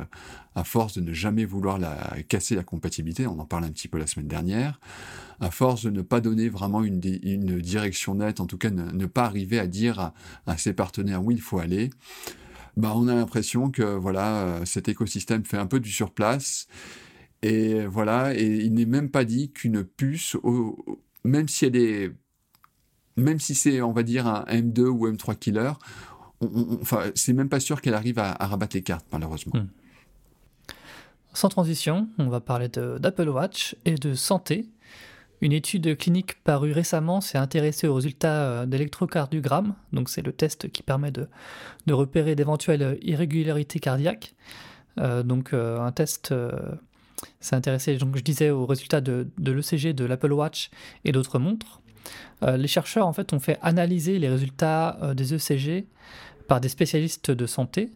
à 0.55 0.62
force 0.62 0.95
de 0.95 1.00
ne 1.00 1.12
jamais 1.12 1.45
vouloir 1.45 1.81
casser 2.29 2.55
la 2.55 2.62
compatibilité, 2.62 3.27
on 3.27 3.41
en 3.41 3.45
parle 3.45 3.65
un 3.65 3.73
petit 3.73 3.89
peu 3.89 3.99
la 3.99 4.07
semaine 4.07 4.29
dernière, 4.29 4.79
à 5.41 5.50
force 5.50 5.83
de 5.83 5.91
ne 5.91 6.03
pas 6.03 6.21
donner 6.21 6.49
vraiment 6.49 6.85
une, 6.85 7.00
direction 7.00 8.15
nette, 8.15 8.39
en 8.39 8.47
tout 8.47 8.57
cas 8.57 8.71
ne, 8.71 9.07
pas 9.07 9.25
arriver 9.25 9.59
à 9.59 9.67
dire 9.67 10.12
à, 10.47 10.57
ses 10.59 10.75
partenaires 10.75 11.25
où 11.25 11.33
il 11.33 11.41
faut 11.41 11.59
aller, 11.59 11.91
bah, 12.77 12.93
on 12.95 13.09
a 13.09 13.15
l'impression 13.17 13.73
que 13.73 13.83
voilà, 13.83 14.43
euh, 14.43 14.65
cet 14.65 14.89
écosystème 14.89 15.45
fait 15.45 15.59
un 15.59 15.67
peu 15.67 15.81
du 15.81 15.91
surplace. 15.91 16.69
Et 17.42 17.87
voilà, 17.87 18.35
et 18.35 18.44
il 18.44 18.75
n'est 18.75 18.87
même 18.87 19.11
pas 19.11 19.25
dit 19.25 19.50
qu'une 19.50 19.82
puce, 19.82 20.37
même 21.25 21.49
si 21.49 21.64
elle 21.64 21.76
est 21.76 22.12
même 23.16 23.38
si 23.38 23.54
c'est, 23.54 23.82
on 23.82 23.92
va 23.92 24.02
dire, 24.02 24.26
un 24.26 24.44
M2 24.44 24.87
ou 24.87 25.09
M3 25.09 25.37
killer, 25.37 25.73
enfin, 26.80 27.11
c'est 27.14 27.32
même 27.32 27.49
pas 27.49 27.61
sûr 27.61 27.80
qu'elle 27.80 27.94
arrive 27.94 28.18
à, 28.18 28.35
rabattre 28.40 28.76
les 28.76 28.82
cartes, 28.82 29.06
malheureusement. 29.12 29.52
Hmm. 29.54 29.68
Sans 31.32 31.49
transition, 31.49 32.09
on 32.18 32.28
va 32.28 32.40
parler 32.40 32.68
d'Apple 32.68 33.28
Watch 33.28 33.76
et 33.85 33.94
de 33.94 34.14
santé. 34.14 34.68
Une 35.42 35.52
étude 35.52 35.97
clinique 35.97 36.42
parue 36.42 36.73
récemment 36.73 37.20
s'est 37.20 37.38
intéressée 37.38 37.87
aux 37.87 37.94
résultats 37.94 38.42
euh, 38.42 38.66
d'électrocardiogramme, 38.66 39.75
donc 39.92 40.11
c'est 40.11 40.23
le 40.23 40.32
test 40.32 40.70
qui 40.70 40.82
permet 40.82 41.12
de, 41.12 41.28
repérer 41.88 42.35
d'éventuelles 42.35 42.99
irrégularités 43.00 43.78
cardiaques. 43.78 44.35
Euh, 44.99 45.23
donc 45.23 45.54
euh, 45.54 45.80
un 45.80 45.92
test 45.92 46.35
s'est 47.41 47.57
intéressé, 47.57 47.99
je 47.99 48.23
disais, 48.23 48.50
aux 48.50 48.67
résultats 48.67 49.00
de, 49.00 49.29
de 49.39 49.53
l'ECG 49.53 49.93
de 49.93 50.05
l'Apple 50.05 50.33
Watch 50.33 50.71
et 51.05 51.12
d'autres 51.12 51.39
montres. 51.39 51.81
Euh, 52.43 52.57
les 52.57 52.69
chercheurs 52.69 53.07
en 53.07 53.12
fait 53.12 53.33
ont 53.33 53.41
fait 53.41 53.59
analyser 53.62 54.19
les 54.19 54.29
résultats 54.29 54.99
euh, 55.03 55.15
des 55.15 55.35
ECG 55.35 55.87
par 56.49 56.61
des 56.61 56.69
spécialistes 56.69 57.31
de 57.31 57.47
santé. 57.47 57.91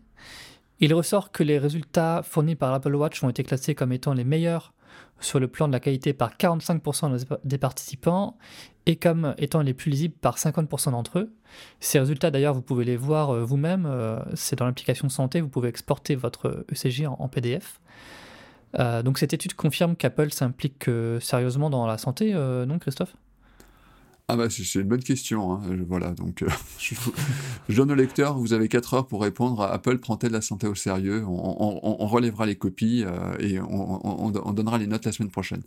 Il 0.80 0.92
ressort 0.92 1.32
que 1.32 1.42
les 1.42 1.58
résultats 1.58 2.22
fournis 2.22 2.56
par 2.56 2.72
l'Apple 2.72 2.94
Watch 2.94 3.22
ont 3.22 3.30
été 3.30 3.42
classés 3.42 3.74
comme 3.74 3.92
étant 3.92 4.12
les 4.12 4.24
meilleurs 4.24 4.72
sur 5.20 5.40
le 5.40 5.48
plan 5.48 5.68
de 5.68 5.72
la 5.72 5.80
qualité 5.80 6.12
par 6.12 6.36
45% 6.36 7.38
des 7.44 7.58
participants 7.58 8.36
et 8.84 8.96
comme 8.96 9.34
étant 9.38 9.62
les 9.62 9.72
plus 9.72 9.90
lisibles 9.90 10.14
par 10.20 10.36
50% 10.36 10.90
d'entre 10.90 11.20
eux. 11.20 11.34
Ces 11.80 11.98
résultats, 11.98 12.30
d'ailleurs, 12.30 12.52
vous 12.52 12.62
pouvez 12.62 12.84
les 12.84 12.96
voir 12.96 13.30
euh, 13.30 13.44
vous-même. 13.44 13.88
c'est 14.34 14.56
dans 14.56 14.66
l'application 14.66 15.08
santé, 15.08 15.40
vous 15.40 15.48
pouvez 15.48 15.68
exporter 15.68 16.14
votre 16.16 16.66
ECG 16.70 17.06
en, 17.06 17.28
PDF. 17.28 17.80
Donc 19.04 19.18
cette 19.18 19.32
étude 19.32 19.54
confirme 19.54 19.96
qu'Apple 19.96 20.30
s'implique 20.30 20.88
sérieusement 21.20 21.70
dans 21.70 21.86
la 21.86 21.98
santé, 21.98 22.32
non 22.32 22.78
Christophe? 22.78 23.14
Ah 24.26 24.36
bah 24.36 24.48
c'est 24.48 24.80
une 24.80 24.88
bonne 24.88 25.02
question. 25.02 25.52
Hein. 25.52 25.60
Voilà, 25.86 26.12
donc 26.12 26.42
euh, 26.42 26.48
je, 27.68 27.76
donne 27.76 27.90
au 27.92 27.94
lecteur, 27.94 28.38
vous 28.38 28.54
avez 28.54 28.68
4 28.68 28.94
heures 28.94 29.06
pour 29.06 29.20
répondre 29.20 29.60
à 29.60 29.70
Apple 29.70 29.98
prend-elle 29.98 30.32
la 30.32 30.40
santé 30.40 30.66
au 30.66 30.74
sérieux? 30.74 31.22
On, 31.26 32.06
relèvera 32.06 32.46
les 32.46 32.56
copies 32.56 33.04
euh, 33.04 33.36
et 33.38 33.60
on, 33.60 34.30
donnera 34.30 34.78
les 34.78 34.86
notes 34.86 35.04
la 35.04 35.12
semaine 35.12 35.30
prochaine. 35.30 35.62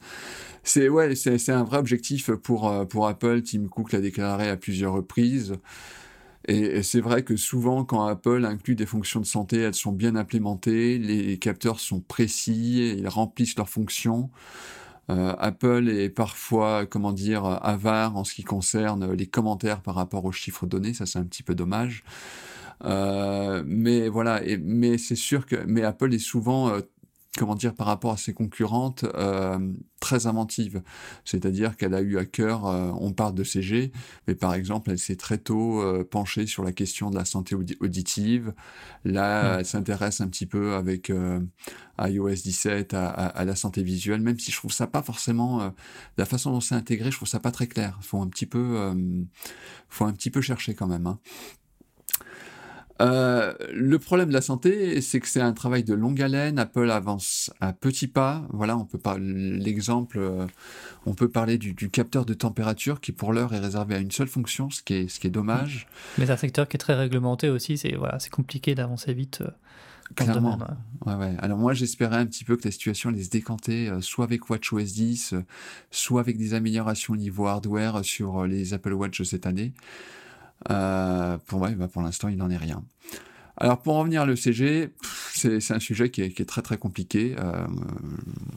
C'est 0.64 0.90
ouais, 0.90 1.14
c'est 1.14 1.52
un 1.52 1.64
vrai 1.64 1.78
objectif 1.78 2.32
pour, 2.32 2.68
euh, 2.68 2.86
pour 2.86 3.08
Apple. 3.08 3.44
Tim 3.44 3.68
Cook 3.68 3.92
l'a 3.92 4.02
déclaré 4.02 4.50
à 4.50 4.58
plusieurs 4.58 4.94
reprises. 4.94 5.54
Et, 6.48 6.82
c'est 6.84 7.01
vrai 7.01 7.24
que 7.24 7.36
souvent, 7.36 7.84
quand 7.84 8.06
Apple 8.06 8.46
inclut 8.46 8.75
des 8.75 8.86
fonctions 8.86 9.20
de 9.20 9.25
santé, 9.25 9.58
elles 9.58 9.74
sont 9.74 9.92
bien 9.92 10.16
implémentées, 10.16 10.98
les 10.98 11.38
capteurs 11.38 11.80
sont 11.80 12.00
précis, 12.00 12.96
ils 12.98 13.08
remplissent 13.08 13.58
leurs 13.58 13.70
fonctions. 13.70 14.30
Euh, 15.10 15.34
Apple 15.39 15.89
est 15.89 16.10
parfois, 16.10 16.86
comment 16.86 17.13
dire, 17.13 17.46
avare 17.46 18.18
en 18.18 18.24
ce 18.24 18.34
qui 18.34 18.44
concerne 18.44 19.13
les 19.13 19.25
commentaires 19.25 19.82
par 19.82 19.96
rapport 19.96 20.25
aux 20.25 20.32
chiffres 20.32 20.66
donnés. 20.66 20.94
Ça, 20.94 21.06
c'est 21.06 21.20
un 21.20 21.24
petit 21.24 21.44
peu 21.44 21.56
dommage. 21.56 22.04
Euh, 22.84 23.63
mais 23.66 24.08
voilà, 24.10 24.42
mais 24.62 24.98
c'est 24.98 25.16
sûr 25.16 25.46
que, 25.46 25.56
mais 25.66 25.84
Apple 25.84 26.13
est 26.13 26.20
souvent 26.20 26.70
euh, 26.70 26.82
comment 27.38 27.56
dire, 27.56 27.74
par 27.74 27.88
rapport 27.88 28.12
à 28.12 28.17
ses 28.17 28.34
concurrentes, 28.34 29.06
euh, 29.15 29.60
très 30.00 30.27
inventive. 30.27 30.82
C'est-à-dire 31.24 31.77
qu'elle 31.77 31.94
a 31.94 32.01
eu 32.01 32.17
à 32.17 32.25
cœur, 32.25 32.67
euh, 32.67 32.91
on 33.00 33.13
parle 33.13 33.34
de 33.36 33.44
CG, 33.44 33.91
mais 34.27 34.36
par 34.36 34.53
exemple, 34.53 34.91
elle 34.91 35.00
s'est 35.00 35.15
très 35.15 35.38
tôt 35.38 35.82
euh, 35.82 36.03
penchée 36.03 36.48
sur 36.48 36.63
la 36.63 36.74
question 36.74 37.10
de 37.10 37.15
la 37.15 37.25
santé 37.25 37.56
auditive. 37.56 38.53
Là, 39.06 39.56
hmm. 39.56 39.60
elle 39.60 39.65
s'intéresse 39.65 40.20
un 40.20 40.27
petit 40.27 40.46
peu 40.46 40.74
avec 40.74 41.12
iOS 42.00 42.29
17 42.29 42.94
à, 42.94 43.46
la 43.46 43.56
santé 43.56 43.84
visuelle, 43.84 44.22
même 44.22 44.39
si 44.39 44.51
je 44.51 44.58
trouve 44.58 44.74
ça 44.74 44.88
pas 44.88 45.01
forcément, 45.01 45.74
la 46.17 46.25
façon 46.25 46.51
dont 46.51 46.62
c'est 46.62 46.75
intégré, 46.75 47.12
je 47.12 47.17
trouve 47.17 47.27
ça 47.27 47.39
pas 47.39 47.51
très 47.51 47.67
clair. 47.67 47.98
Faut 48.01 48.22
un 48.22 48.27
petit 48.27 48.46
peu, 48.46 48.94
faut 49.89 50.06
un 50.06 50.13
petit 50.13 50.29
peu 50.29 50.41
chercher 50.41 50.75
quand 50.75 50.88
même. 50.88 51.08
Hein. 51.08 51.20
Euh, 53.01 53.54
le 53.72 54.00
problème 54.00 54.30
de 54.30 54.34
la 54.34 54.42
santé, 54.42 55.01
c'est 55.01 55.20
que 55.20 55.27
c'est 55.27 55.42
un 55.42 55.54
travail 55.54 55.84
de 55.84 55.94
longue 55.94 56.22
haleine. 56.22 56.58
Apple 56.60 56.89
avance 56.89 57.51
à 57.60 57.74
petits 57.74 58.08
pas. 58.08 58.46
Voilà, 58.50 58.77
on 58.77 58.86
peut 58.86 58.98
pas 58.98 59.18
l'exemple. 59.20 60.18
Euh, 60.20 60.48
on 61.06 61.13
peut 61.13 61.30
parler 61.30 61.58
du, 61.58 61.89
capteur 61.89 62.25
de 62.25 62.34
température 62.34 63.00
qui, 63.00 63.12
pour 63.12 63.34
l'heure, 63.34 63.54
est 63.54 63.60
réservé 63.60 63.96
à 63.96 64.00
une 64.00 64.12
seule 64.12 64.27
fonction, 64.27 64.70
ce 64.70 64.82
qui 64.82 64.94
est, 64.94 65.08
ce 65.08 65.20
qui 65.20 65.27
est 65.27 65.32
dommage. 65.32 65.88
Mais 66.18 66.25
c'est 66.25 66.32
un 66.32 66.38
secteur 66.38 66.68
qui 66.68 66.77
est 66.77 66.80
très 66.80 66.96
réglementé 66.96 67.50
aussi. 67.50 67.77
C'est 67.77 67.96
voilà, 67.96 68.20
c'est 68.20 68.32
compliqué 68.32 68.75
d'avancer 68.75 69.13
vite. 69.13 69.42
Euh, 69.42 69.50
Clairement. 70.16 70.58
ouais. 71.06 71.16
Ouais, 71.16 71.36
Alors 71.39 71.58
moi, 71.58 71.74
j'espérais 71.74 72.16
un 72.16 72.25
petit 72.25 72.46
peu 72.46 72.56
que 72.56 72.63
la 72.63 72.72
situation 72.72 73.10
allait 73.10 73.25
se 73.25 73.30
décanter, 73.30 73.92
soit 74.00 74.24
avec 74.24 74.50
WatchOS 74.50 74.94
10, 74.94 75.36
soit 75.92 76.22
avec 76.22 76.38
des 76.38 76.54
améliorations 76.54 77.13
au 77.13 77.18
niveau 77.18 77.46
hardware 77.46 78.06
sur 78.06 78.48
les 78.48 78.74
Apple 78.74 78.94
Watch 78.94 79.22
cette 79.24 79.46
année. 79.46 79.74
Euh, 80.70 81.38
pour, 81.46 81.62
ouais, 81.62 81.76
bah 81.76 81.88
pour 81.88 82.02
l'instant, 82.02 82.28
il 82.28 82.38
n'en 82.38 82.50
est 82.50 82.58
rien. 82.58 82.84
Alors 83.60 83.82
pour 83.82 83.96
en 83.96 84.02
revenir 84.02 84.22
à 84.22 84.26
l'ECG, 84.28 84.92
c'est 85.34 85.72
un 85.72 85.80
sujet 85.80 86.10
qui 86.12 86.22
est, 86.22 86.48
très 86.48 86.62
très 86.62 86.78
compliqué. 86.78 87.36
Euh, 87.40 87.66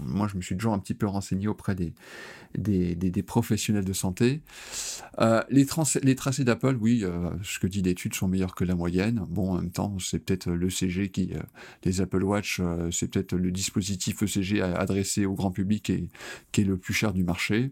moi, 0.05 0.29
je 0.31 0.37
me 0.37 0.43
suis 0.43 0.57
toujours 0.57 0.75
un 0.75 0.79
petit 0.79 0.95
peu 0.95 1.07
renseigné 1.07 1.49
auprès 1.49 1.75
des, 1.75 3.23
professionnels 3.23 3.85
de 3.85 3.93
santé. 3.95 4.43
Euh, 5.19 5.43
les, 5.49 5.67
les, 6.03 6.15
tracés 6.15 6.45
d'Apple, 6.45 6.77
oui, 6.79 7.01
euh, 7.03 7.31
ce 7.43 7.59
que 7.59 7.67
dit 7.67 7.81
l'étude, 7.81 8.15
sont 8.15 8.29
meilleurs 8.29 8.55
que 8.55 8.65
la 8.65 8.75
moyenne. 8.75 9.25
Bon, 9.29 9.53
en 9.53 9.55
même 9.57 9.71
temps, 9.71 9.97
c'est 9.99 10.19
peut-être 10.19 10.51
l'ECG 10.51 11.11
qui, 11.11 11.33
les 11.85 12.01
Apple 12.03 12.23
Watch, 12.23 12.61
c'est 12.91 13.11
peut-être 13.11 13.35
le 13.35 13.51
dispositif 13.51 14.23
ECG 14.23 14.61
adressé 14.61 15.25
au 15.25 15.33
grand 15.33 15.51
public 15.51 15.89
et, 15.89 16.09
qui 16.53 16.61
est 16.61 16.65
le 16.65 16.77
plus 16.77 16.95
cher 16.95 17.15
du 17.15 17.25
marché. 17.25 17.71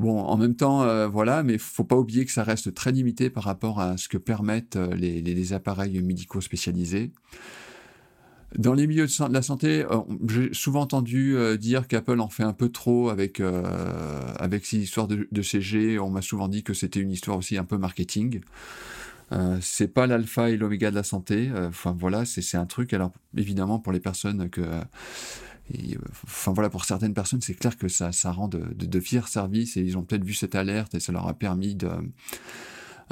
Bon, 0.00 0.18
en 0.18 0.36
même 0.36 0.56
temps, 0.56 0.82
euh, 0.82 1.06
voilà, 1.06 1.42
mais 1.42 1.56
faut 1.56 1.84
pas 1.84 1.96
oublier 1.96 2.24
que 2.24 2.32
ça 2.32 2.42
reste 2.42 2.74
très 2.74 2.90
limité 2.90 3.30
par 3.30 3.44
rapport 3.44 3.80
à 3.80 3.96
ce 3.96 4.08
que 4.08 4.18
permettent 4.18 4.76
euh, 4.76 4.94
les, 4.94 5.52
appareils 5.52 6.02
médicaux 6.02 6.40
spécialisés. 6.40 7.12
Dans 8.56 8.72
les 8.72 8.86
milieux 8.86 9.06
de 9.06 9.32
la 9.32 9.42
santé, 9.42 9.84
euh, 9.84 10.00
j'ai 10.28 10.52
souvent 10.52 10.82
entendu 10.82 11.36
dire 11.58 11.88
qu'Apple 11.88 12.20
en 12.20 12.28
fait 12.28 12.44
un 12.44 12.52
peu 12.52 12.68
trop 12.68 13.08
avec 13.08 13.42
avec 14.38 14.64
ces 14.64 14.78
histoires 14.78 15.08
de, 15.08 15.26
de 15.30 15.42
CG. 15.42 15.98
On 15.98 16.10
m'a 16.10 16.22
souvent 16.22 16.46
dit 16.46 16.62
que 16.62 16.72
c'était 16.72 17.00
une 17.00 17.10
histoire 17.10 17.36
aussi 17.36 17.56
un 17.58 17.64
peu 17.64 17.78
marketing. 17.78 18.40
Euh, 19.32 19.58
c'est 19.60 19.88
pas 19.88 20.06
l'alpha 20.06 20.50
et 20.50 20.56
l'oméga 20.56 20.90
de 20.90 20.94
la 20.94 21.02
santé. 21.02 21.50
Enfin 21.52 21.96
voilà, 21.98 22.24
c'est 22.24 22.56
un 22.56 22.66
truc. 22.66 22.92
Alors 22.92 23.10
évidemment 23.36 23.80
pour 23.80 23.92
les 23.92 24.00
personnes 24.00 24.48
que 24.50 24.62
et, 25.72 25.96
euh, 25.96 26.00
enfin 26.24 26.52
voilà, 26.52 26.68
pour 26.68 26.84
certaines 26.84 27.14
personnes, 27.14 27.40
c'est 27.40 27.54
clair 27.54 27.76
que 27.78 27.88
ça, 27.88 28.12
ça 28.12 28.32
rend 28.32 28.48
de, 28.48 28.58
de, 28.74 29.00
fiers 29.00 29.26
services 29.26 29.76
et 29.76 29.80
ils 29.80 29.96
ont 29.96 30.02
peut-être 30.02 30.24
vu 30.24 30.34
cette 30.34 30.54
alerte 30.54 30.94
et 30.94 31.00
ça 31.00 31.12
leur 31.12 31.26
a 31.26 31.34
permis 31.34 31.74
de, 31.74 31.88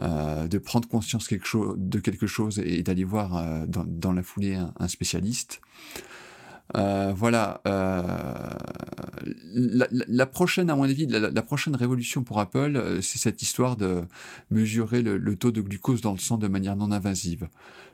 euh, 0.03 0.49
de 0.49 0.59
prendre 0.59 0.89
conscience 0.89 1.29
quelque 1.29 1.77
de 1.77 1.99
quelque 1.99 2.27
chose 2.27 2.59
et, 2.59 2.83
d'aller 2.83 3.05
voir 3.05 3.37
euh, 3.37 3.67
dans, 3.67 3.85
dans, 3.87 4.13
la 4.13 4.23
foulée 4.23 4.55
un, 4.55 4.89
spécialiste. 4.89 5.61
Euh, 6.77 7.13
voilà. 7.15 7.61
Euh, 7.67 8.03
la, 9.55 9.87
la, 9.91 10.27
prochaine, 10.27 10.71
à 10.71 10.77
mon 10.77 10.85
avis, 10.85 11.07
la, 11.07 11.31
la 11.31 11.43
prochaine 11.43 11.77
révolution 11.77 12.23
pour 12.23 12.41
Apple, 12.41 13.01
c'est 13.03 13.19
cette 13.19 13.43
histoire 13.43 13.77
de 13.77 14.03
mesurer 14.51 15.03
le, 15.03 15.19
le, 15.19 15.37
taux 15.37 15.53
de 15.53 15.61
glucose 15.61 16.01
dans 16.01 16.13
le 16.13 16.19
sang 16.19 16.39
de 16.39 16.49
manière 16.49 16.77
non 16.77 16.93
invasive. 16.93 17.49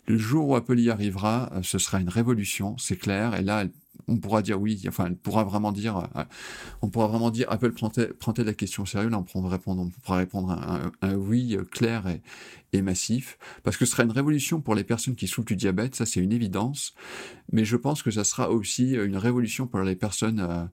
Le 0.06 0.16
jour 0.16 0.48
où 0.48 0.56
Apple 0.56 0.78
y 0.78 0.90
arrivera, 0.90 1.50
ce 1.62 1.78
sera 1.78 2.00
une 2.00 2.08
révolution, 2.08 2.76
c'est 2.78 2.96
clair. 2.96 3.34
Et 3.34 3.42
là, 3.42 3.62
elle 3.62 3.70
on 4.06 4.16
pourra 4.16 4.42
dire 4.42 4.60
oui, 4.60 4.82
enfin, 4.88 5.06
elle 5.06 5.16
pourra 5.16 5.44
vraiment 5.44 5.72
dire, 5.72 5.98
euh, 6.16 6.24
on 6.82 6.88
pourra 6.88 7.08
vraiment 7.08 7.30
dire, 7.30 7.50
Apple 7.50 7.72
prend-elle 7.72 8.46
la 8.46 8.54
question 8.54 8.84
au 8.84 8.86
sérieux 8.86 9.08
Là, 9.08 9.18
on, 9.18 9.24
pourra 9.24 9.48
répondre, 9.48 9.82
on 9.82 9.88
pourra 9.88 10.16
répondre 10.16 10.50
un, 10.50 10.92
un, 11.02 11.14
oui 11.14 11.56
euh, 11.56 11.64
clair 11.64 12.06
et, 12.06 12.22
et, 12.72 12.82
massif, 12.82 13.38
parce 13.62 13.76
que 13.76 13.84
ce 13.84 13.92
sera 13.92 14.04
une 14.04 14.12
révolution 14.12 14.60
pour 14.60 14.74
les 14.74 14.84
personnes 14.84 15.14
qui 15.14 15.26
souffrent 15.26 15.48
du 15.48 15.56
diabète, 15.56 15.94
ça 15.94 16.06
c'est 16.06 16.20
une 16.20 16.32
évidence, 16.32 16.94
mais 17.52 17.64
je 17.64 17.76
pense 17.76 18.02
que 18.02 18.10
ça 18.10 18.24
sera 18.24 18.50
aussi 18.50 18.92
une 18.92 19.16
révolution 19.16 19.66
pour 19.66 19.80
les 19.80 19.96
personnes 19.96 20.40
euh, 20.40 20.64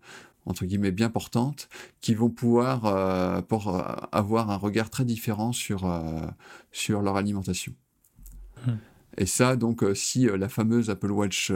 entre 0.46 0.66
guillemets 0.66 0.92
bien 0.92 1.10
portantes 1.10 1.70
qui 2.02 2.14
vont 2.14 2.30
pouvoir 2.30 3.44
pour 3.48 3.84
avoir 4.12 4.52
un 4.52 4.58
regard 4.58 4.92
très 4.92 5.04
différent 5.04 5.54
sur 5.54 5.92
sur 6.72 7.02
leur 7.02 7.16
alimentation. 7.16 7.74
Mmh. 8.68 8.72
Et 9.18 9.26
ça 9.26 9.56
donc 9.56 9.84
si 9.96 10.28
la 10.28 10.48
fameuse 10.48 10.92
Apple 10.92 11.10
Watch 11.10 11.52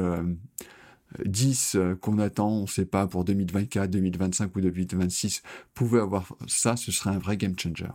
10 1.26 1.78
qu'on 2.02 2.20
attend, 2.20 2.50
on 2.50 2.62
ne 2.62 2.68
sait 2.68 2.86
pas, 2.86 3.08
pour 3.08 3.24
2024, 3.24 3.90
2025 3.90 4.56
ou 4.56 4.62
2026, 4.62 5.42
pouvait 5.74 6.00
avoir 6.00 6.26
ça, 6.48 6.76
ce 6.76 6.92
serait 6.92 7.10
un 7.10 7.20
vrai 7.20 7.38
game 7.38 7.58
changer. 7.58 7.88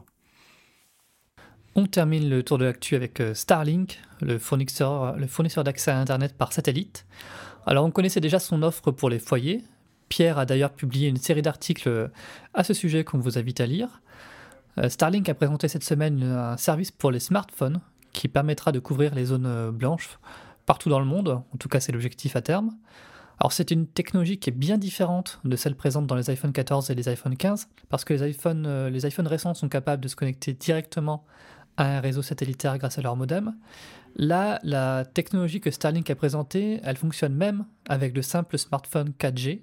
On 1.77 1.87
termine 1.87 2.29
le 2.29 2.43
tour 2.43 2.59
de 2.59 2.65
l'actu 2.65 2.95
avec 2.95 3.21
Starlink, 3.35 4.01
le 4.21 4.39
fournisseur, 4.39 5.17
le 5.17 5.27
fournisseur 5.27 5.65
d'accès 5.65 5.91
à 5.91 5.99
Internet 5.99 6.35
par 6.37 6.53
satellite. 6.53 7.05
Alors 7.67 7.85
on 7.85 7.91
connaissait 7.91 8.21
déjà 8.21 8.39
son 8.39 8.63
offre 8.63 8.91
pour 8.91 9.11
les 9.11 9.19
foyers. 9.19 9.65
Pierre 10.09 10.39
a 10.39 10.47
d'ailleurs 10.47 10.73
publié 10.73 11.09
une 11.09 11.17
série 11.17 11.43
d'articles 11.43 12.11
à 12.53 12.63
ce 12.63 12.75
sujet 12.75 13.03
qu'on 13.03 13.19
vous 13.19 13.39
invite 13.39 13.61
à 13.61 13.67
lire. 13.67 14.03
Starlink 14.89 15.29
a 15.29 15.35
présenté 15.35 15.67
cette 15.69 15.85
semaine 15.85 16.23
un 16.23 16.57
service 16.57 16.91
pour 16.91 17.11
les 17.11 17.21
smartphones 17.21 17.81
qui 18.13 18.29
permettra 18.29 18.71
de 18.71 18.79
couvrir 18.79 19.15
les 19.15 19.27
zones 19.27 19.71
blanches 19.71 20.19
partout 20.67 20.89
dans 20.89 21.01
le 21.01 21.07
monde, 21.07 21.29
en 21.29 21.57
tout 21.59 21.69
cas 21.69 21.81
c'est 21.81 21.93
l'objectif 21.93 22.37
à 22.37 22.43
terme. 22.43 22.71
Alors 23.41 23.53
c'est 23.53 23.71
une 23.71 23.87
technologie 23.87 24.39
qui 24.39 24.51
est 24.51 24.53
bien 24.53 24.79
différente 24.79 25.41
de 25.45 25.57
celle 25.57 25.75
présente 25.75 26.07
dans 26.07 26.15
les 26.15 26.31
iPhone 26.31 26.53
14 26.53 26.91
et 26.91 26.95
les 26.95 27.09
iPhone 27.09 27.37
15, 27.37 27.69
parce 27.89 28.05
que 28.05 28.15
les 28.15 28.31
iPhones, 28.31 28.65
euh, 28.67 28.91
les 28.91 29.07
iPhones 29.07 29.27
récents 29.27 29.55
sont 29.55 29.69
capables 29.69 30.03
de 30.03 30.09
se 30.09 30.17
connecter 30.17 30.53
directement 30.53 31.25
à 31.77 31.97
un 31.97 32.01
réseau 32.01 32.23
satellitaire 32.23 32.79
grâce 32.79 32.99
à 32.99 33.03
leur 33.03 33.17
modem. 33.17 33.55
Là, 34.17 34.61
la 34.63 35.05
technologie 35.05 35.61
que 35.61 35.73
Starlink 35.73 36.09
a 36.09 36.15
présentée, 36.15 36.81
elle 36.85 36.97
fonctionne 36.97 37.35
même 37.35 37.65
avec 37.89 38.15
le 38.15 38.23
simple 38.23 38.57
smartphone 38.59 39.13
4G. 39.19 39.63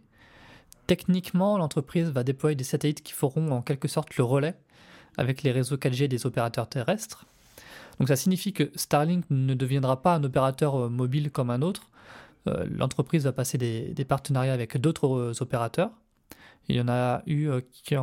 Techniquement, 0.88 1.58
l'entreprise 1.58 2.10
va 2.10 2.24
déployer 2.24 2.56
des 2.56 2.66
satellites 2.66 3.02
qui 3.02 3.14
feront 3.14 3.52
en 3.52 3.62
quelque 3.62 3.88
sorte 3.88 4.18
le 4.18 4.26
relais 4.26 4.56
avec 5.18 5.44
les 5.44 5.52
réseaux 5.52 5.78
4G 5.78 6.10
des 6.10 6.26
opérateurs 6.26 6.68
terrestres. 6.68 7.26
Donc 8.02 8.08
ça 8.08 8.16
signifie 8.16 8.52
que 8.52 8.72
Starlink 8.74 9.26
ne 9.30 9.54
deviendra 9.54 10.02
pas 10.02 10.16
un 10.16 10.24
opérateur 10.24 10.76
euh, 10.76 10.90
mobile 10.90 11.30
comme 11.30 11.52
un 11.52 11.62
autre. 11.62 11.92
Euh, 12.48 12.66
l'entreprise 12.68 13.26
va 13.26 13.32
passer 13.32 13.60
des, 13.60 14.06
partenariats 14.06 14.54
avec 14.54 14.76
d'autres 14.78 15.16
euh, 15.16 15.34
opérateurs. 15.40 15.92
Il 16.68 16.76
y, 16.76 16.82
en 16.82 16.88
a 16.88 17.22
eu, 17.28 17.48
il 17.92 17.94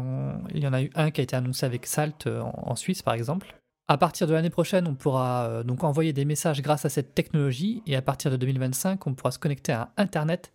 y 0.62 0.66
en 0.68 0.72
a 0.72 0.82
eu 0.82 0.90
un 0.94 1.10
qui 1.10 1.20
a 1.20 1.24
été 1.24 1.34
annoncé 1.34 1.66
avec 1.66 1.84
Salt 1.84 2.28
en, 2.28 2.76
Suisse 2.76 3.02
par 3.02 3.14
exemple. 3.14 3.56
À 3.88 3.98
partir 3.98 4.28
de 4.28 4.34
l'année 4.34 4.50
prochaine, 4.50 4.86
on 4.86 4.94
pourra 4.94 5.64
donc 5.64 5.82
envoyer 5.82 6.12
des 6.12 6.24
messages 6.24 6.62
grâce 6.62 6.84
à 6.84 6.88
cette 6.88 7.14
technologie 7.16 7.82
et 7.86 7.96
à 7.96 8.02
partir 8.02 8.30
de 8.30 8.36
2025, 8.36 9.04
on 9.04 9.14
pourra 9.14 9.32
se 9.32 9.40
connecter 9.40 9.72
à 9.72 9.90
Internet 9.96 10.52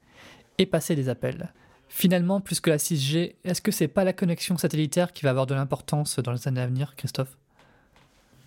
et 0.57 0.65
passer 0.65 0.95
des 0.95 1.09
appels. 1.09 1.51
Finalement, 1.89 2.39
plus 2.39 2.61
que 2.61 2.69
la 2.69 2.77
6G, 2.77 3.35
est-ce 3.43 3.61
que 3.61 3.71
c'est 3.71 3.89
pas 3.89 4.05
la 4.05 4.13
connexion 4.13 4.57
satellitaire 4.57 5.11
qui 5.11 5.23
va 5.23 5.31
avoir 5.31 5.47
de 5.47 5.53
l'importance 5.53 6.19
dans 6.19 6.31
les 6.31 6.47
années 6.47 6.61
à 6.61 6.67
venir, 6.67 6.95
Christophe? 6.95 7.35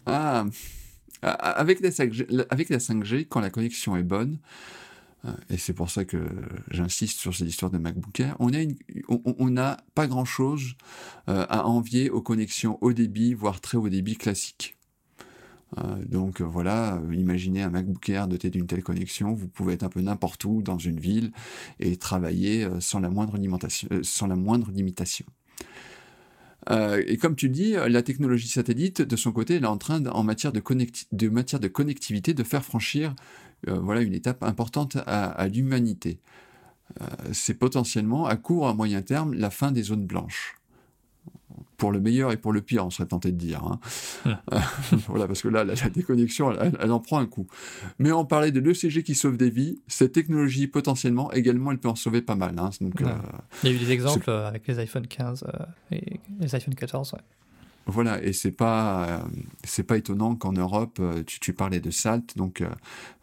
Ah, 0.07 0.45
avec 1.23 1.81
la 1.81 1.91
5G, 1.91 3.27
quand 3.29 3.41
la 3.41 3.51
connexion 3.51 3.97
est 3.97 4.03
bonne, 4.03 4.39
euh, 5.27 5.33
et 5.51 5.57
c'est 5.57 5.73
pour 5.73 5.91
ça 5.91 6.05
que 6.05 6.19
j'insiste 6.71 7.19
sur 7.19 7.35
cette 7.35 7.49
histoire 7.49 7.71
de 7.71 7.79
MacBook 7.79 8.19
Air, 8.21 8.37
on 8.39 9.51
n'a 9.51 9.79
pas 9.95 10.07
grand-chose 10.07 10.75
euh, 11.29 11.47
à 11.49 11.67
envier 11.67 12.11
aux 12.11 12.23
connexions 12.23 12.79
haut 12.81 12.93
débit, 12.93 13.35
voire 13.35 13.61
très 13.61 13.79
haut 13.79 13.89
débit 13.89 14.17
classiques. 14.17 14.77
Euh, 15.79 16.05
donc 16.05 16.41
voilà, 16.41 17.01
imaginez 17.13 17.63
un 17.63 17.71
MacBook 17.71 18.09
Air 18.09 18.29
doté 18.29 18.51
d'une 18.51 18.67
telle 18.67 18.85
connexion, 18.85 19.33
vous 19.33 19.49
pouvez 19.49 19.75
être 19.75 19.83
un 19.83 19.89
peu 19.89 20.01
n'importe 20.01 20.45
où 20.45 20.63
dans 20.63 20.79
une 20.79 21.01
ville 21.01 21.33
et 21.81 21.97
travailler 21.97 22.69
sans 22.81 23.01
la 23.01 23.11
moindre 23.11 23.37
sans 24.03 24.27
la 24.27 24.37
moindre 24.37 24.71
limitation. 24.71 25.27
Euh, 26.71 27.03
et 27.07 27.17
comme 27.17 27.37
tu 27.37 27.49
dis, 27.49 27.73
la 27.73 28.03
technologie 28.03 28.49
satellite, 28.49 29.03
de 29.03 29.17
son 29.17 29.33
côté, 29.33 29.55
elle 29.55 29.65
est 29.65 29.69
en 29.69 29.79
train, 29.79 30.05
en 30.07 30.23
matière 30.23 30.53
de, 30.53 30.61
connectivité, 30.61 32.35
de 32.35 32.43
faire 32.43 32.65
franchir 32.65 33.15
euh, 33.69 33.79
voilà, 33.79 34.03
une 34.03 34.15
étape 34.15 34.43
importante 34.43 34.97
à, 35.07 35.49
l'humanité. 35.49 36.19
Euh, 37.01 37.05
c'est 37.33 37.55
potentiellement, 37.55 38.27
à 38.27 38.37
court 38.37 38.63
ou 38.63 38.67
à 38.67 38.75
moyen 38.75 39.03
terme, 39.03 39.35
la 39.35 39.51
fin 39.51 39.73
des 39.73 39.83
zones 39.83 40.07
blanches 40.07 40.56
pour 41.77 41.93
le 41.93 42.01
meilleur 42.01 42.33
et 42.33 42.37
pour 42.37 42.53
le 42.53 42.63
pire, 42.63 42.87
on 42.87 42.91
serait 42.91 43.09
tenté 43.09 43.33
de 43.33 43.37
dire. 43.37 43.63
Hein. 43.65 44.39
voilà, 45.09 45.27
parce 45.27 45.43
que 45.43 45.49
là, 45.49 45.65
la, 45.65 45.75
déconnexion, 45.75 46.53
elle, 46.53 46.91
en 46.91 47.01
prend 47.01 47.19
un 47.19 47.27
coup. 47.27 47.47
Mais 47.99 48.13
on 48.13 48.25
parlait 48.25 48.53
de 48.53 48.61
l'ECG 48.61 49.03
qui 49.03 49.15
sauve 49.15 49.37
des 49.37 49.51
vies. 49.51 49.81
Cette 49.87 50.13
technologie, 50.13 50.67
potentiellement, 50.67 51.33
également, 51.33 51.73
elle 51.73 51.79
peut 51.79 51.89
en 51.89 51.95
sauver 51.95 52.23
pas 52.23 52.35
mal. 52.35 52.59
Hein. 52.59 52.71
Donc, 52.81 53.01
euh, 53.03 53.15
Il 53.63 53.71
y 53.71 53.73
a 53.73 53.77
eu 53.77 53.79
des 53.79 53.93
exemples 53.93 54.31
avec 54.31 54.67
les 54.67 54.79
iPhone 54.79 55.07
15 55.07 55.45
euh, 55.45 55.65
et 55.91 56.21
les 56.39 56.55
iPhone 56.55 56.75
14. 56.75 57.15
Voilà, 57.89 58.21
et 58.21 58.33
c'est 58.33 58.51
pas 58.51 59.07
euh, 59.07 59.19
c'est 59.63 59.85
pas 59.85 59.97
étonnant 59.97 60.35
qu'en 60.35 60.53
Europe, 60.53 61.01
tu, 61.25 61.53
parlais 61.53 61.79
de 61.79 61.93
Salt, 61.93 62.37
donc 62.37 62.65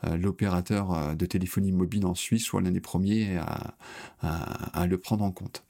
l'opérateur 0.10 1.18
de 1.18 1.26
téléphonie 1.26 1.74
mobile 1.74 2.06
en 2.06 2.16
Suisse 2.16 2.46
soit 2.46 2.62
l'un 2.62 2.72
des 2.72 2.80
premiers 2.80 3.40
à 4.22 4.88
le 4.88 4.98
prendre 4.98 5.26
en 5.26 5.32
compte. 5.32 5.66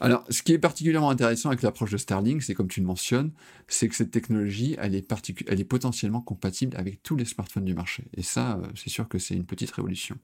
Alors, 0.00 0.24
ce 0.30 0.42
qui 0.42 0.52
est 0.52 0.58
particulièrement 0.58 1.10
intéressant 1.10 1.48
avec 1.48 1.62
l'approche 1.62 1.90
de 1.90 1.96
Starlink, 1.96 2.42
c'est 2.42 2.54
comme 2.54 2.68
tu 2.68 2.80
le 2.80 2.86
mentionnes, 2.86 3.30
c'est 3.68 3.88
que 3.88 3.94
cette 3.94 4.10
technologie, 4.10 4.76
elle 4.78 4.94
est, 4.94 5.12
elle 5.48 5.60
est 5.60 5.64
potentiellement 5.64 6.20
compatible 6.20 6.76
avec 6.76 7.02
tous 7.02 7.16
les 7.16 7.24
smartphones 7.24 7.64
du 7.64 7.74
marché. 7.74 8.04
Et 8.16 8.22
ça, 8.22 8.54
euh, 8.54 8.66
c'est 8.74 8.90
sûr 8.90 9.08
que 9.08 9.18
c'est 9.18 9.34
une 9.34 9.44
petite 9.44 9.70
révolution. 9.70 10.16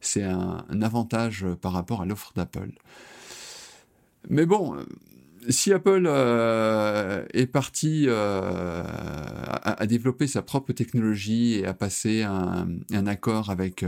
C'est 0.00 0.24
un, 0.24 0.64
avantage 0.82 1.46
par 1.60 1.72
rapport 1.72 2.02
à 2.02 2.06
l'offre 2.06 2.32
d'Apple. 2.34 2.72
Mais 4.28 4.46
bon, 4.46 4.74
euh, 4.74 4.84
si 5.48 5.72
Apple 5.72 6.04
euh, 6.06 7.24
est 7.32 7.46
parti 7.46 8.08
à, 8.08 9.86
développer 9.86 10.26
sa 10.26 10.42
propre 10.42 10.72
technologie 10.72 11.54
et 11.54 11.66
à 11.66 11.74
passer 11.74 12.22
un, 12.22 12.68
un 12.92 13.06
accord 13.06 13.50
avec 13.50 13.84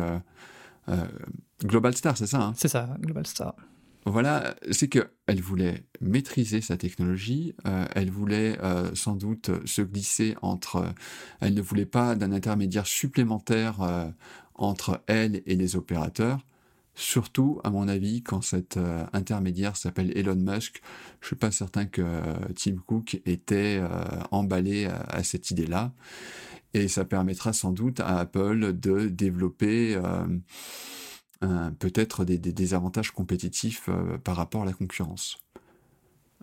Global 1.65 1.97
Star, 1.97 2.17
c'est 2.17 2.27
ça 2.27 2.43
hein? 2.43 2.53
C'est 2.57 2.69
ça, 2.69 2.97
Global 3.01 3.27
Star. 3.27 3.55
Voilà, 4.07 4.55
c'est 4.71 4.89
qu'elle 4.89 5.41
voulait 5.41 5.83
maîtriser 6.03 6.61
sa 6.61 6.77
technologie, 6.77 7.55
euh, 7.67 7.87
elle 7.95 8.11
voulait 8.11 8.59
euh, 8.63 8.95
sans 8.95 9.17
doute 9.17 9.51
se 9.65 9.81
glisser 9.81 10.37
entre... 10.43 10.93
elle 11.41 11.55
ne 11.55 11.63
voulait 11.63 11.87
pas 11.87 12.15
d'un 12.15 12.31
intermédiaire 12.33 12.87
supplémentaire 12.87 13.81
euh, 13.81 14.11
entre 14.55 15.03
elle 15.07 15.43
et 15.47 15.57
les 15.57 15.75
opérateurs, 15.77 16.41
surtout, 16.95 17.61
à 17.65 17.71
mon 17.71 17.89
avis, 17.89 18.23
quand 18.23 18.43
cet 18.43 18.79
intermédiaire 19.13 19.77
s'appelle 19.77 20.17
Elon 20.17 20.37
Musk. 20.37 20.83
Je 21.21 21.29
suis 21.29 21.37
pas 21.37 21.51
certain 21.51 21.87
que 21.87 22.03
Tim 22.55 22.77
Cook 22.87 23.21
était 23.27 23.83
emballé 24.31 24.87
à 24.87 25.25
cette 25.25 25.51
idée-là. 25.51 25.93
Et 26.73 26.87
ça 26.87 27.05
permettra 27.05 27.53
sans 27.53 27.73
doute 27.73 27.99
à 27.99 28.19
Apple 28.21 28.75
de 28.75 29.09
développer 29.09 29.99
peut-être 31.79 32.25
des, 32.25 32.75
avantages 32.75 33.11
compétitifs 33.11 33.89
euh, 33.89 34.19
par 34.19 34.37
rapport 34.37 34.63
à 34.63 34.65
la 34.65 34.73
concurrence. 34.73 35.39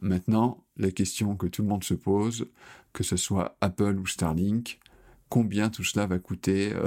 Maintenant, 0.02 0.64
la 0.78 0.92
question 0.92 1.36
que 1.36 1.48
tout 1.48 1.62
le 1.62 1.68
monde 1.68 1.84
se 1.84 1.94
pose, 1.94 2.48
que 2.94 3.04
ce 3.04 3.18
soit 3.18 3.58
Apple 3.62 3.98
ou 4.00 4.06
Starlink, 4.06 4.80
combien 5.30 5.70
tout 5.70 5.84
cela 5.84 6.08
va 6.08 6.20
coûter 6.20 6.74
euh, 6.74 6.86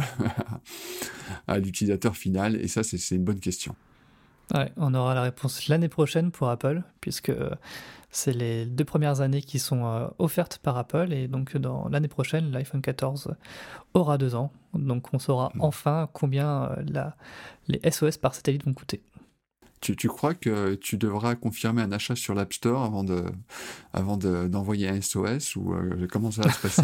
à 1.47 1.59
l'utilisateur 1.59 2.17
final? 2.17 2.57
Et 2.57 2.69
ça, 2.69 2.83
c'est 2.83 3.15
une 3.15 3.25
bonne 3.25 3.41
question. 3.41 3.77
On 4.77 4.95
aura 4.95 5.15
la 5.15 5.23
réponse 5.23 5.69
l'année 5.69 5.89
prochaine 5.89 6.31
pour 6.31 6.49
Apple, 6.49 6.83
puisque 7.01 7.33
c'est 8.15 8.33
les 8.33 8.65
deux 8.65 8.85
premières 8.85 9.21
années 9.21 9.43
qui 9.43 9.59
sont 9.59 9.87
euh, 9.87 10.07
offertes 10.19 10.59
par 10.59 10.79
Apple 10.79 11.13
et 11.13 11.27
donc 11.27 11.57
dans 11.57 11.89
l'année 11.89 12.09
prochaine, 12.09 12.53
l'iPhone 12.53 12.81
14 12.81 13.35
aura 13.93 14.19
deux 14.19 14.37
ans. 14.37 14.53
Donc 14.73 15.13
on 15.13 15.19
saura 15.19 15.51
hmm. 15.55 15.61
enfin 15.63 16.09
combien 16.13 16.65
euh, 16.65 16.77
la, 16.89 17.17
les 17.67 17.81
SOS 17.91 18.19
par 18.19 18.35
satellite 18.35 18.65
vont 18.65 18.73
coûter. 18.73 19.03
Tu, 19.85 19.97
tu, 19.97 20.09
crois 20.09 20.33
que 20.33 20.77
tu 20.77 20.97
devras 20.97 21.35
confirmer 21.35 21.83
un 21.83 21.93
achat 21.93 22.17
sur 22.17 22.35
l'App 22.35 22.55
Store 22.55 22.83
avant 22.83 23.05
de 23.05 23.23
avant 23.93 24.17
d'envoyer 24.17 24.89
un 24.89 25.01
SOS 25.01 25.57
ou 25.57 25.75
euh, 25.75 26.07
comment 26.11 26.31
ça 26.31 26.43
va 26.43 26.51
se 26.51 26.61
passer 26.61 26.83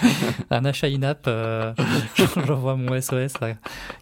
Un 0.50 0.64
achat 0.66 0.88
in-app, 0.88 1.26
j'envoie 2.46 2.76
mon 2.76 3.00
SOS 3.00 3.40
à 3.40 3.54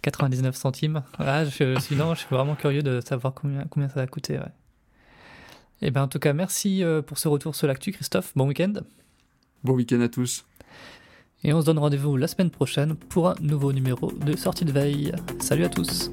99 0.02 0.56
centimes. 0.56 1.02
Ah, 1.18 1.44
je, 1.44 1.50
suis, 1.50 1.64
je 1.76 1.80
suis 1.80 2.26
vraiment 2.30 2.56
curieux 2.56 2.82
de 2.82 3.00
savoir 3.00 3.34
combien, 3.34 3.64
combien 3.70 3.88
ça 3.88 4.00
va 4.00 4.06
coûter. 4.08 4.38
Ouais. 4.38 4.52
Eh 5.82 5.90
ben, 5.90 6.02
en 6.02 6.08
tout 6.08 6.18
cas, 6.18 6.32
merci 6.32 6.84
euh, 6.84 7.02
pour 7.02 7.18
ce 7.18 7.28
retour 7.28 7.54
sur 7.54 7.66
l'actu, 7.66 7.92
Christophe. 7.92 8.32
Bon 8.36 8.46
week-end. 8.46 8.74
Bon 9.64 9.74
week-end 9.74 10.00
à 10.00 10.08
tous. 10.08 10.44
Et 11.42 11.54
on 11.54 11.60
se 11.60 11.66
donne 11.66 11.78
rendez-vous 11.78 12.16
la 12.16 12.28
semaine 12.28 12.50
prochaine 12.50 12.96
pour 12.96 13.28
un 13.28 13.34
nouveau 13.40 13.72
numéro 13.72 14.12
de 14.12 14.36
Sortie 14.36 14.66
de 14.66 14.72
Veille. 14.72 15.12
Salut 15.38 15.64
à 15.64 15.70
tous. 15.70 16.10